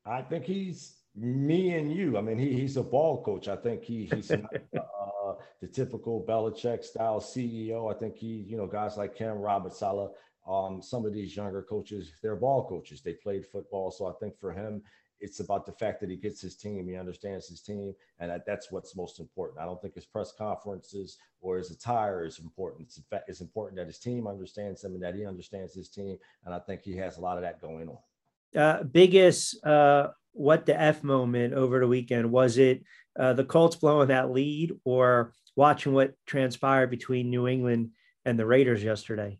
I 0.04 0.22
think 0.22 0.44
he's 0.44 0.96
me 1.14 1.74
and 1.74 1.92
you. 1.92 2.16
I 2.16 2.20
mean, 2.20 2.38
he, 2.38 2.52
he's 2.52 2.76
a 2.76 2.82
ball 2.82 3.22
coach. 3.22 3.46
I 3.46 3.56
think 3.56 3.84
he 3.84 4.06
he's 4.12 4.30
not, 4.30 4.52
uh, 4.76 5.34
the 5.60 5.68
typical 5.68 6.24
Belichick 6.28 6.84
style 6.84 7.20
CEO. 7.20 7.94
I 7.94 7.98
think 7.98 8.16
he, 8.16 8.44
you 8.48 8.56
know, 8.56 8.66
guys 8.66 8.96
like 8.96 9.14
Kim 9.14 9.38
Robert 9.38 9.74
Saleh, 9.74 10.10
um, 10.48 10.82
some 10.82 11.04
of 11.04 11.12
these 11.12 11.36
younger 11.36 11.62
coaches, 11.62 12.12
they're 12.22 12.36
ball 12.36 12.66
coaches. 12.68 13.00
They 13.00 13.14
played 13.14 13.46
football. 13.46 13.90
So 13.90 14.06
I 14.06 14.12
think 14.20 14.38
for 14.38 14.52
him, 14.52 14.82
it's 15.20 15.38
about 15.38 15.64
the 15.64 15.72
fact 15.72 16.00
that 16.00 16.10
he 16.10 16.16
gets 16.16 16.40
his 16.40 16.56
team, 16.56 16.88
he 16.88 16.96
understands 16.96 17.46
his 17.46 17.60
team, 17.60 17.94
and 18.18 18.30
that, 18.30 18.44
that's 18.44 18.72
what's 18.72 18.96
most 18.96 19.20
important. 19.20 19.60
I 19.60 19.64
don't 19.64 19.80
think 19.80 19.94
his 19.94 20.04
press 20.04 20.32
conferences 20.36 21.16
or 21.40 21.58
his 21.58 21.70
attire 21.70 22.24
is 22.24 22.40
important. 22.40 22.88
It's, 22.88 22.96
in 22.96 23.04
fact, 23.08 23.28
it's 23.28 23.40
important 23.40 23.78
that 23.78 23.86
his 23.86 24.00
team 24.00 24.26
understands 24.26 24.82
him 24.82 24.94
and 24.94 25.02
that 25.02 25.14
he 25.14 25.24
understands 25.24 25.74
his 25.74 25.88
team. 25.88 26.18
And 26.44 26.52
I 26.52 26.58
think 26.58 26.82
he 26.82 26.96
has 26.96 27.18
a 27.18 27.20
lot 27.20 27.36
of 27.36 27.42
that 27.42 27.60
going 27.60 27.88
on. 27.88 28.60
Uh, 28.60 28.82
biggest 28.82 29.64
uh, 29.64 30.08
what 30.32 30.66
the 30.66 30.78
F 30.78 31.04
moment 31.04 31.54
over 31.54 31.78
the 31.78 31.86
weekend? 31.86 32.30
Was 32.30 32.58
it 32.58 32.82
uh, 33.18 33.32
the 33.32 33.44
Colts 33.44 33.76
blowing 33.76 34.08
that 34.08 34.30
lead 34.30 34.72
or 34.84 35.32
watching 35.56 35.92
what 35.92 36.14
transpired 36.26 36.90
between 36.90 37.30
New 37.30 37.46
England 37.46 37.90
and 38.24 38.38
the 38.38 38.46
Raiders 38.46 38.82
yesterday? 38.82 39.38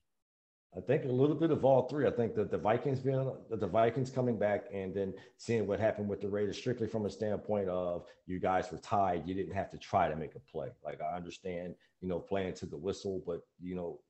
I 0.74 0.80
think 0.80 1.04
a 1.04 1.08
little 1.08 1.36
bit 1.36 1.50
of 1.50 1.66
all 1.66 1.86
three. 1.88 2.06
I 2.06 2.10
think 2.10 2.34
that 2.34 2.50
the 2.50 2.56
Vikings 2.56 3.00
being 3.00 3.30
the 3.50 3.66
Vikings 3.66 4.10
coming 4.10 4.38
back 4.38 4.64
and 4.72 4.94
then 4.94 5.12
seeing 5.36 5.66
what 5.66 5.78
happened 5.78 6.08
with 6.08 6.22
the 6.22 6.28
Raiders 6.28 6.56
strictly 6.56 6.86
from 6.86 7.04
a 7.04 7.10
standpoint 7.10 7.68
of 7.68 8.06
you 8.26 8.40
guys 8.40 8.72
were 8.72 8.78
tied. 8.78 9.26
You 9.26 9.34
didn't 9.34 9.54
have 9.54 9.70
to 9.72 9.76
try 9.76 10.08
to 10.08 10.16
make 10.16 10.34
a 10.34 10.40
play. 10.40 10.68
Like 10.82 11.00
I 11.02 11.14
understand, 11.14 11.74
you 12.00 12.08
know, 12.08 12.18
playing 12.18 12.54
to 12.54 12.66
the 12.66 12.78
whistle, 12.78 13.22
but 13.26 13.42
you 13.60 13.74
know, 13.74 14.00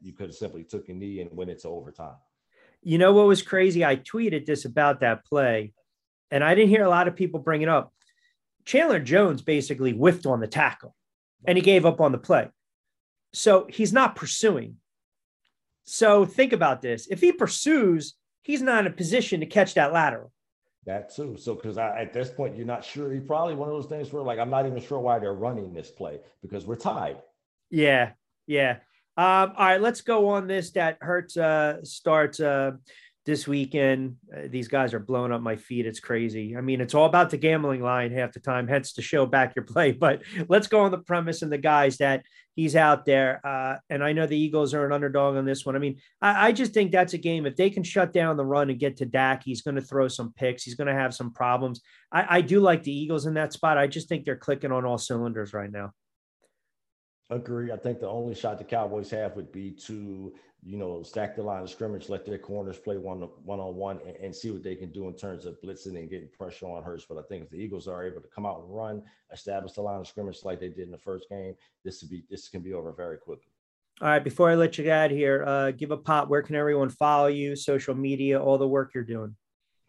you 0.00 0.14
could 0.14 0.26
have 0.28 0.36
simply 0.36 0.64
took 0.64 0.88
a 0.88 0.92
knee 0.94 1.20
and 1.20 1.30
went 1.32 1.50
into 1.50 1.68
overtime. 1.68 2.16
You 2.82 2.96
know 2.96 3.12
what 3.12 3.26
was 3.26 3.42
crazy? 3.42 3.84
I 3.84 3.96
tweeted 3.96 4.46
this 4.46 4.64
about 4.64 5.00
that 5.00 5.26
play, 5.26 5.74
and 6.30 6.42
I 6.42 6.54
didn't 6.54 6.70
hear 6.70 6.84
a 6.84 6.88
lot 6.88 7.08
of 7.08 7.16
people 7.16 7.40
bring 7.40 7.60
it 7.60 7.68
up. 7.68 7.92
Chandler 8.64 9.00
Jones 9.00 9.42
basically 9.42 9.92
whiffed 9.92 10.26
on 10.26 10.40
the 10.40 10.46
tackle 10.46 10.94
and 11.46 11.56
he 11.56 11.62
gave 11.62 11.86
up 11.86 12.00
on 12.00 12.12
the 12.12 12.18
play. 12.18 12.48
So 13.32 13.66
he's 13.68 13.92
not 13.92 14.16
pursuing. 14.16 14.76
So 15.92 16.24
think 16.24 16.52
about 16.52 16.82
this. 16.82 17.08
If 17.08 17.20
he 17.20 17.32
pursues, 17.32 18.14
he's 18.42 18.62
not 18.62 18.86
in 18.86 18.92
a 18.92 18.94
position 18.94 19.40
to 19.40 19.46
catch 19.46 19.74
that 19.74 19.92
lateral. 19.92 20.30
That 20.86 21.12
too. 21.12 21.36
So, 21.36 21.56
because 21.56 21.78
at 21.78 22.12
this 22.12 22.30
point, 22.30 22.56
you're 22.56 22.64
not 22.64 22.84
sure. 22.84 23.12
He 23.12 23.18
probably 23.18 23.56
one 23.56 23.68
of 23.68 23.74
those 23.74 23.86
things 23.90 24.12
where, 24.12 24.22
like, 24.22 24.38
I'm 24.38 24.50
not 24.50 24.66
even 24.66 24.80
sure 24.80 25.00
why 25.00 25.18
they're 25.18 25.34
running 25.34 25.74
this 25.74 25.90
play 25.90 26.20
because 26.42 26.64
we're 26.64 26.76
tied. 26.76 27.16
Yeah, 27.70 28.12
yeah. 28.46 28.76
Um, 29.16 29.52
all 29.56 29.66
right, 29.66 29.80
let's 29.80 30.02
go 30.02 30.28
on 30.28 30.46
this. 30.46 30.70
That 30.70 30.98
Hurts 31.00 31.36
uh, 31.36 31.82
starts 31.82 32.38
uh, 32.38 32.72
this 33.26 33.46
weekend. 33.46 34.16
Uh, 34.34 34.42
these 34.48 34.68
guys 34.68 34.94
are 34.94 34.98
blowing 34.98 35.32
up 35.32 35.42
my 35.42 35.56
feet. 35.56 35.86
It's 35.86 36.00
crazy. 36.00 36.56
I 36.56 36.60
mean, 36.60 36.80
it's 36.80 36.94
all 36.94 37.04
about 37.04 37.30
the 37.30 37.36
gambling 37.36 37.82
line 37.82 38.12
half 38.12 38.32
the 38.32 38.40
time, 38.40 38.66
hence 38.66 38.92
the 38.92 39.02
show 39.02 39.26
back 39.26 39.54
your 39.54 39.64
play. 39.64 39.92
But 40.00 40.22
let's 40.48 40.66
go 40.66 40.80
on 40.80 40.90
the 40.90 40.98
premise 40.98 41.42
and 41.42 41.52
the 41.52 41.58
guys 41.58 41.98
that 41.98 42.24
he's 42.56 42.74
out 42.74 43.04
there. 43.04 43.40
Uh, 43.44 43.76
and 43.90 44.02
I 44.02 44.12
know 44.12 44.26
the 44.26 44.38
Eagles 44.38 44.72
are 44.72 44.86
an 44.86 44.92
underdog 44.92 45.36
on 45.36 45.44
this 45.44 45.66
one. 45.66 45.76
I 45.76 45.78
mean, 45.78 45.98
I, 46.22 46.48
I, 46.48 46.52
just 46.52 46.72
think 46.72 46.90
that's 46.90 47.12
a 47.12 47.18
game. 47.18 47.44
If 47.44 47.56
they 47.56 47.70
can 47.70 47.82
shut 47.82 48.12
down 48.12 48.36
the 48.36 48.44
run 48.44 48.70
and 48.70 48.78
get 48.78 48.96
to 48.98 49.06
Dak, 49.06 49.42
he's 49.44 49.62
going 49.62 49.74
to 49.76 49.82
throw 49.82 50.08
some 50.08 50.32
picks. 50.32 50.62
He's 50.62 50.74
going 50.74 50.88
to 50.88 50.94
have 50.94 51.14
some 51.14 51.32
problems. 51.32 51.82
I, 52.10 52.38
I 52.38 52.40
do 52.40 52.60
like 52.60 52.82
the 52.82 52.92
Eagles 52.92 53.26
in 53.26 53.34
that 53.34 53.52
spot. 53.52 53.78
I 53.78 53.86
just 53.86 54.08
think 54.08 54.24
they're 54.24 54.36
clicking 54.36 54.72
on 54.72 54.84
all 54.84 54.98
cylinders 54.98 55.52
right 55.52 55.70
now. 55.70 55.92
Agree. 57.30 57.70
I 57.70 57.76
think 57.76 58.00
the 58.00 58.08
only 58.08 58.34
shot 58.34 58.58
the 58.58 58.64
Cowboys 58.64 59.10
have 59.10 59.36
would 59.36 59.52
be 59.52 59.70
to, 59.86 60.32
you 60.62 60.76
know, 60.76 61.02
stack 61.02 61.36
the 61.36 61.42
line 61.42 61.62
of 61.62 61.70
scrimmage, 61.70 62.08
let 62.08 62.26
their 62.26 62.38
corners 62.38 62.78
play 62.78 62.98
one 62.98 63.20
one 63.44 63.60
on 63.60 63.76
one, 63.76 63.98
and 64.22 64.34
see 64.34 64.50
what 64.50 64.62
they 64.62 64.74
can 64.74 64.90
do 64.90 65.08
in 65.08 65.14
terms 65.14 65.46
of 65.46 65.60
blitzing 65.62 65.98
and 65.98 66.10
getting 66.10 66.28
pressure 66.28 66.66
on 66.66 66.82
Hurts. 66.82 67.06
But 67.08 67.18
I 67.18 67.22
think 67.22 67.44
if 67.44 67.50
the 67.50 67.56
Eagles 67.56 67.88
are 67.88 68.04
able 68.04 68.20
to 68.20 68.28
come 68.28 68.44
out 68.44 68.60
and 68.60 68.74
run, 68.74 69.02
establish 69.32 69.72
the 69.72 69.82
line 69.82 70.00
of 70.00 70.06
scrimmage 70.06 70.44
like 70.44 70.60
they 70.60 70.68
did 70.68 70.80
in 70.80 70.90
the 70.90 70.98
first 70.98 71.28
game, 71.30 71.54
this 71.84 72.02
would 72.02 72.10
be 72.10 72.24
this 72.28 72.48
can 72.48 72.60
be 72.60 72.74
over 72.74 72.92
very 72.92 73.16
quickly. 73.16 73.52
All 74.02 74.08
right. 74.08 74.22
Before 74.22 74.50
I 74.50 74.54
let 74.54 74.76
you 74.76 74.84
get 74.84 74.98
out 74.98 75.10
here, 75.10 75.44
uh, 75.46 75.70
give 75.70 75.90
a 75.90 75.96
pop. 75.96 76.28
Where 76.28 76.42
can 76.42 76.56
everyone 76.56 76.90
follow 76.90 77.28
you? 77.28 77.56
Social 77.56 77.94
media, 77.94 78.42
all 78.42 78.58
the 78.58 78.68
work 78.68 78.92
you're 78.94 79.04
doing. 79.04 79.34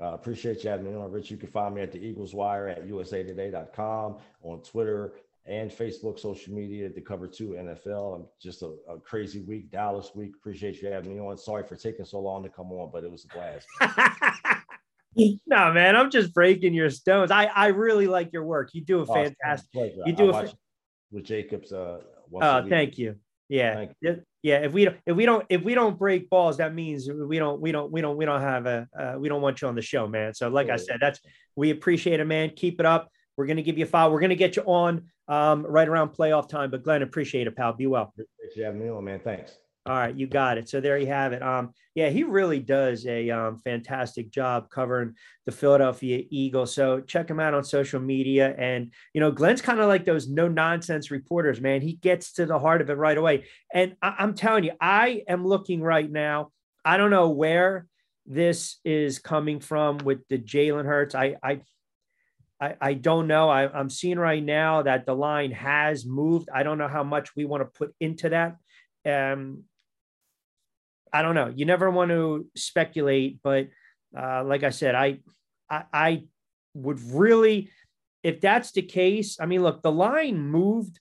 Uh, 0.02 0.14
appreciate 0.14 0.64
you 0.64 0.70
having 0.70 0.88
me 0.88 0.98
on, 0.98 1.12
Rich. 1.12 1.30
You 1.30 1.38
can 1.38 1.50
find 1.50 1.76
me 1.76 1.82
at 1.82 1.92
the 1.92 2.00
Eagles 2.00 2.34
Wire 2.34 2.68
at 2.68 2.88
usatoday.com 2.88 4.18
on 4.42 4.62
Twitter 4.64 5.14
and 5.46 5.72
Facebook, 5.72 6.20
social 6.20 6.54
media 6.54 6.90
to 6.90 7.02
cover 7.02 7.28
two 7.28 7.50
NFL. 7.50 8.16
I'm 8.16 8.26
just 8.42 8.62
a, 8.62 8.76
a, 8.88 9.00
crazy 9.00 9.42
week, 9.42 9.72
Dallas 9.72 10.12
week. 10.14 10.34
Appreciate 10.36 10.82
you 10.82 10.90
having 10.90 11.14
me 11.14 11.20
on. 11.20 11.38
Sorry 11.38 11.64
for 11.64 11.76
taking 11.76 12.06
so 12.06 12.20
long 12.20 12.44
to 12.44 12.50
come 12.50 12.72
on, 12.72 12.92
but 12.92 13.04
it 13.04 13.12
was 13.12 13.26
a 13.26 13.34
blast. 13.34 13.68
no, 15.48 15.74
man, 15.74 15.96
I'm 15.96 16.12
just 16.12 16.34
breaking 16.34 16.74
your 16.74 16.90
stones. 16.90 17.32
I 17.32 17.46
I 17.46 17.68
really 17.68 18.08
like 18.08 18.32
your 18.32 18.46
work. 18.46 18.70
You 18.74 18.82
do 18.82 19.00
a 19.00 19.06
oh, 19.08 19.14
fantastic. 19.14 19.94
You 20.06 20.14
do 20.14 20.32
a 20.32 20.52
with 21.12 21.26
Jacobs. 21.26 21.72
Uh, 21.72 22.00
oh, 22.34 22.70
thank 22.70 22.98
you. 22.98 23.16
Yeah, 23.50 23.74
thank 23.74 23.92
you. 24.00 24.22
yeah. 24.44 24.60
If 24.60 24.72
we 24.72 24.86
don't, 24.86 24.98
if 25.06 25.16
we 25.16 25.26
don't, 25.26 25.46
if 25.50 25.62
we 25.62 25.74
don't 25.74 25.98
break 25.98 26.30
balls, 26.30 26.58
that 26.58 26.74
means 26.74 27.10
we 27.10 27.38
don't, 27.38 27.60
we 27.60 27.74
don't, 27.74 27.92
we 27.92 28.00
don't, 28.00 28.16
we 28.16 28.24
don't 28.24 28.40
have 28.40 28.66
a, 28.66 28.88
uh, 28.98 29.16
we 29.20 29.28
don't 29.28 29.42
want 29.42 29.62
you 29.62 29.68
on 29.68 29.76
the 29.76 29.82
show, 29.82 30.08
man. 30.08 30.34
So, 30.34 30.48
like 30.48 30.68
yeah. 30.68 30.76
I 30.76 30.78
said, 30.78 30.98
that's 31.02 31.20
we 31.56 31.72
appreciate 31.72 32.22
it, 32.22 32.26
man. 32.26 32.52
Keep 32.56 32.80
it 32.80 32.86
up. 32.86 33.12
We're 33.42 33.48
going 33.48 33.58
to 33.58 33.64
give 33.64 33.80
you 33.80 33.86
a 33.86 33.88
file. 33.88 34.12
We're 34.12 34.20
going 34.20 34.30
to 34.30 34.36
get 34.36 34.56
you 34.56 34.62
on 34.68 35.10
um, 35.28 35.66
right 35.66 35.88
around 35.88 36.10
playoff 36.10 36.48
time. 36.48 36.70
But 36.70 36.84
Glenn, 36.84 37.02
appreciate 37.02 37.48
it, 37.48 37.56
pal. 37.56 37.74
Be 37.74 37.88
well. 37.88 38.14
Appreciate 38.14 38.56
you 38.56 38.64
having 38.66 38.84
me 38.84 38.90
on, 38.90 39.04
man. 39.04 39.20
Thanks. 39.20 39.58
All 39.88 39.96
right, 39.96 40.16
you 40.16 40.28
got 40.28 40.60
it. 40.60 40.70
So 40.70 40.80
there 40.80 41.00
you 41.00 41.08
have 41.08 41.34
it. 41.34 41.42
Um, 41.42 41.74
yeah, 41.96 42.10
he 42.10 42.22
really 42.22 42.60
does 42.60 43.08
a 43.08 43.32
um, 43.32 43.58
fantastic 43.58 44.30
job 44.30 44.70
covering 44.70 45.16
the 45.48 45.52
Philadelphia 45.52 46.24
Eagles. 46.30 46.76
So 46.76 47.02
check 47.02 47.28
him 47.28 47.40
out 47.40 47.56
on 47.56 47.64
social 47.64 48.00
media. 48.00 48.54
And 48.60 48.94
you 49.16 49.22
know, 49.22 49.32
Glenn's 49.32 49.64
kind 49.64 49.80
of 49.80 49.88
like 49.88 50.06
those 50.06 50.30
no 50.30 50.48
nonsense 50.48 51.10
reporters, 51.10 51.60
man. 51.60 51.82
He 51.82 51.94
gets 51.94 52.34
to 52.34 52.46
the 52.46 52.60
heart 52.60 52.82
of 52.82 52.92
it 52.92 52.94
right 52.94 53.18
away. 53.18 53.46
And 53.74 53.96
I- 54.04 54.18
I'm 54.20 54.36
telling 54.36 54.66
you, 54.66 54.74
I 54.80 55.24
am 55.28 55.48
looking 55.48 55.82
right 55.82 56.10
now. 56.10 56.52
I 56.86 56.98
don't 56.98 57.10
know 57.10 57.30
where 57.30 57.88
this 58.28 58.78
is 58.86 59.18
coming 59.18 59.60
from 59.60 59.98
with 59.98 60.20
the 60.30 60.38
Jalen 60.38 60.86
Hurts. 60.86 61.16
I 61.16 61.38
I 61.42 61.62
I, 62.62 62.76
I 62.80 62.94
don't 62.94 63.28
know. 63.28 63.50
I, 63.50 63.68
I'm 63.68 63.90
seeing 63.90 64.20
right 64.20 64.44
now 64.44 64.84
that 64.84 65.08
the 65.08 65.16
line 65.16 65.52
has 65.52 66.06
moved. 66.06 66.48
I 66.54 66.62
don't 66.62 66.78
know 66.78 66.88
how 66.88 67.04
much 67.04 67.36
we 67.36 67.44
want 67.44 67.62
to 67.62 67.78
put 67.78 67.96
into 68.00 68.30
that. 68.30 68.58
Um, 69.04 69.64
I 71.12 71.24
don't 71.24 71.36
know. 71.36 71.52
You 71.54 71.66
never 71.66 71.90
want 71.90 72.12
to 72.12 72.46
speculate, 72.56 73.40
but 73.44 73.70
uh, 74.18 74.44
like 74.44 74.64
I 74.64 74.70
said, 74.70 74.94
I, 74.94 75.20
I, 75.70 75.84
I 75.92 76.24
would 76.76 77.02
really, 77.02 77.70
if 78.24 78.40
that's 78.40 78.72
the 78.72 78.84
case. 78.84 79.38
I 79.40 79.48
mean, 79.48 79.64
look, 79.64 79.82
the 79.82 79.92
line 79.92 80.40
moved 80.40 81.00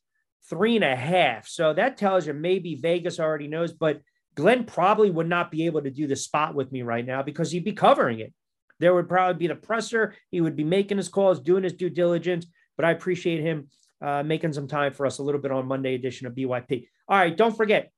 three 0.49 0.77
and 0.77 0.85
a 0.85 0.97
half, 0.97 1.47
so 1.47 1.75
that 1.75 1.99
tells 1.99 2.27
you 2.27 2.33
maybe 2.33 2.75
Vegas 2.77 3.21
already 3.21 3.47
knows. 3.47 3.73
But 3.73 4.01
Glenn 4.35 4.65
probably 4.65 5.11
would 5.11 5.29
not 5.29 5.51
be 5.51 5.67
able 5.67 5.83
to 5.83 5.91
do 5.91 6.07
the 6.07 6.17
spot 6.17 6.55
with 6.55 6.73
me 6.73 6.83
right 6.83 7.07
now 7.07 7.23
because 7.23 7.51
he'd 7.53 7.65
be 7.65 7.73
covering 7.73 8.21
it. 8.21 8.33
There 8.81 8.95
would 8.95 9.09
probably 9.09 9.39
be 9.39 9.47
the 9.47 9.55
presser. 9.55 10.15
He 10.31 10.41
would 10.41 10.57
be 10.57 10.65
making 10.65 10.97
his 10.97 11.09
calls, 11.09 11.41
doing 11.41 11.63
his 11.63 11.75
due 11.75 11.91
diligence. 11.91 12.47
But 12.77 12.87
I 12.87 12.91
appreciate 12.91 13.41
him 13.41 13.69
uh, 14.03 14.23
making 14.23 14.53
some 14.55 14.67
time 14.67 14.93
for 14.93 15.07
us 15.07 15.19
a 15.19 15.23
little 15.23 15.41
bit 15.41 15.53
on 15.53 15.67
Monday 15.67 15.95
edition 15.95 16.27
of 16.27 16.35
BYP. 16.35 16.87
All 17.09 17.19
right, 17.19 17.37
don't 17.37 17.57
forget, 17.57 17.93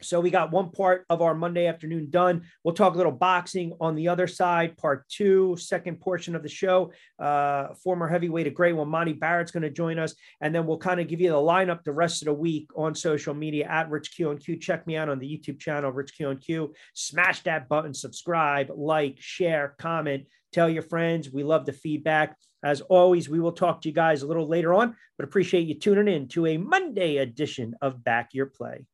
so 0.00 0.20
we 0.20 0.30
got 0.30 0.50
one 0.50 0.70
part 0.70 1.04
of 1.10 1.20
our 1.20 1.34
Monday 1.34 1.66
afternoon 1.66 2.08
done. 2.10 2.42
We'll 2.62 2.74
talk 2.74 2.94
a 2.94 2.96
little 2.96 3.12
boxing 3.12 3.74
on 3.80 3.94
the 3.94 4.08
other 4.08 4.26
side, 4.26 4.76
part 4.76 5.06
two, 5.08 5.56
second 5.58 6.00
portion 6.00 6.34
of 6.34 6.42
the 6.42 6.48
show. 6.48 6.92
Uh, 7.18 7.74
former 7.82 8.08
heavyweight 8.08 8.46
of 8.46 8.54
great 8.54 8.74
one, 8.74 8.88
Monte 8.88 9.12
Barrett's 9.14 9.50
going 9.50 9.62
to 9.62 9.70
join 9.70 9.98
us. 9.98 10.14
And 10.40 10.54
then 10.54 10.66
we'll 10.66 10.78
kind 10.78 11.00
of 11.00 11.08
give 11.08 11.20
you 11.20 11.30
the 11.30 11.36
lineup 11.36 11.84
the 11.84 11.92
rest 11.92 12.22
of 12.22 12.26
the 12.26 12.34
week 12.34 12.68
on 12.76 12.94
social 12.94 13.34
media 13.34 13.66
at 13.66 13.90
Rich 13.90 14.14
Q 14.16 14.30
and 14.30 14.40
Q. 14.40 14.58
Check 14.58 14.86
me 14.86 14.96
out 14.96 15.08
on 15.08 15.18
the 15.18 15.26
YouTube 15.26 15.60
channel, 15.60 15.92
Rich 15.92 16.16
Q 16.16 16.30
and 16.30 16.40
Q. 16.40 16.72
Smash 16.94 17.42
that 17.42 17.68
button, 17.68 17.92
subscribe, 17.92 18.70
like, 18.74 19.16
share, 19.20 19.74
comment, 19.78 20.24
tell 20.52 20.68
your 20.68 20.82
friends. 20.82 21.30
We 21.30 21.44
love 21.44 21.66
the 21.66 21.72
feedback. 21.72 22.36
As 22.64 22.80
always, 22.80 23.28
we 23.28 23.40
will 23.40 23.52
talk 23.52 23.82
to 23.82 23.88
you 23.90 23.94
guys 23.94 24.22
a 24.22 24.26
little 24.26 24.48
later 24.48 24.72
on, 24.72 24.96
but 25.18 25.24
appreciate 25.24 25.66
you 25.66 25.78
tuning 25.78 26.08
in 26.08 26.28
to 26.28 26.46
a 26.46 26.56
Monday 26.56 27.18
edition 27.18 27.74
of 27.82 28.02
Back 28.02 28.30
Your 28.32 28.46
Play. 28.46 28.86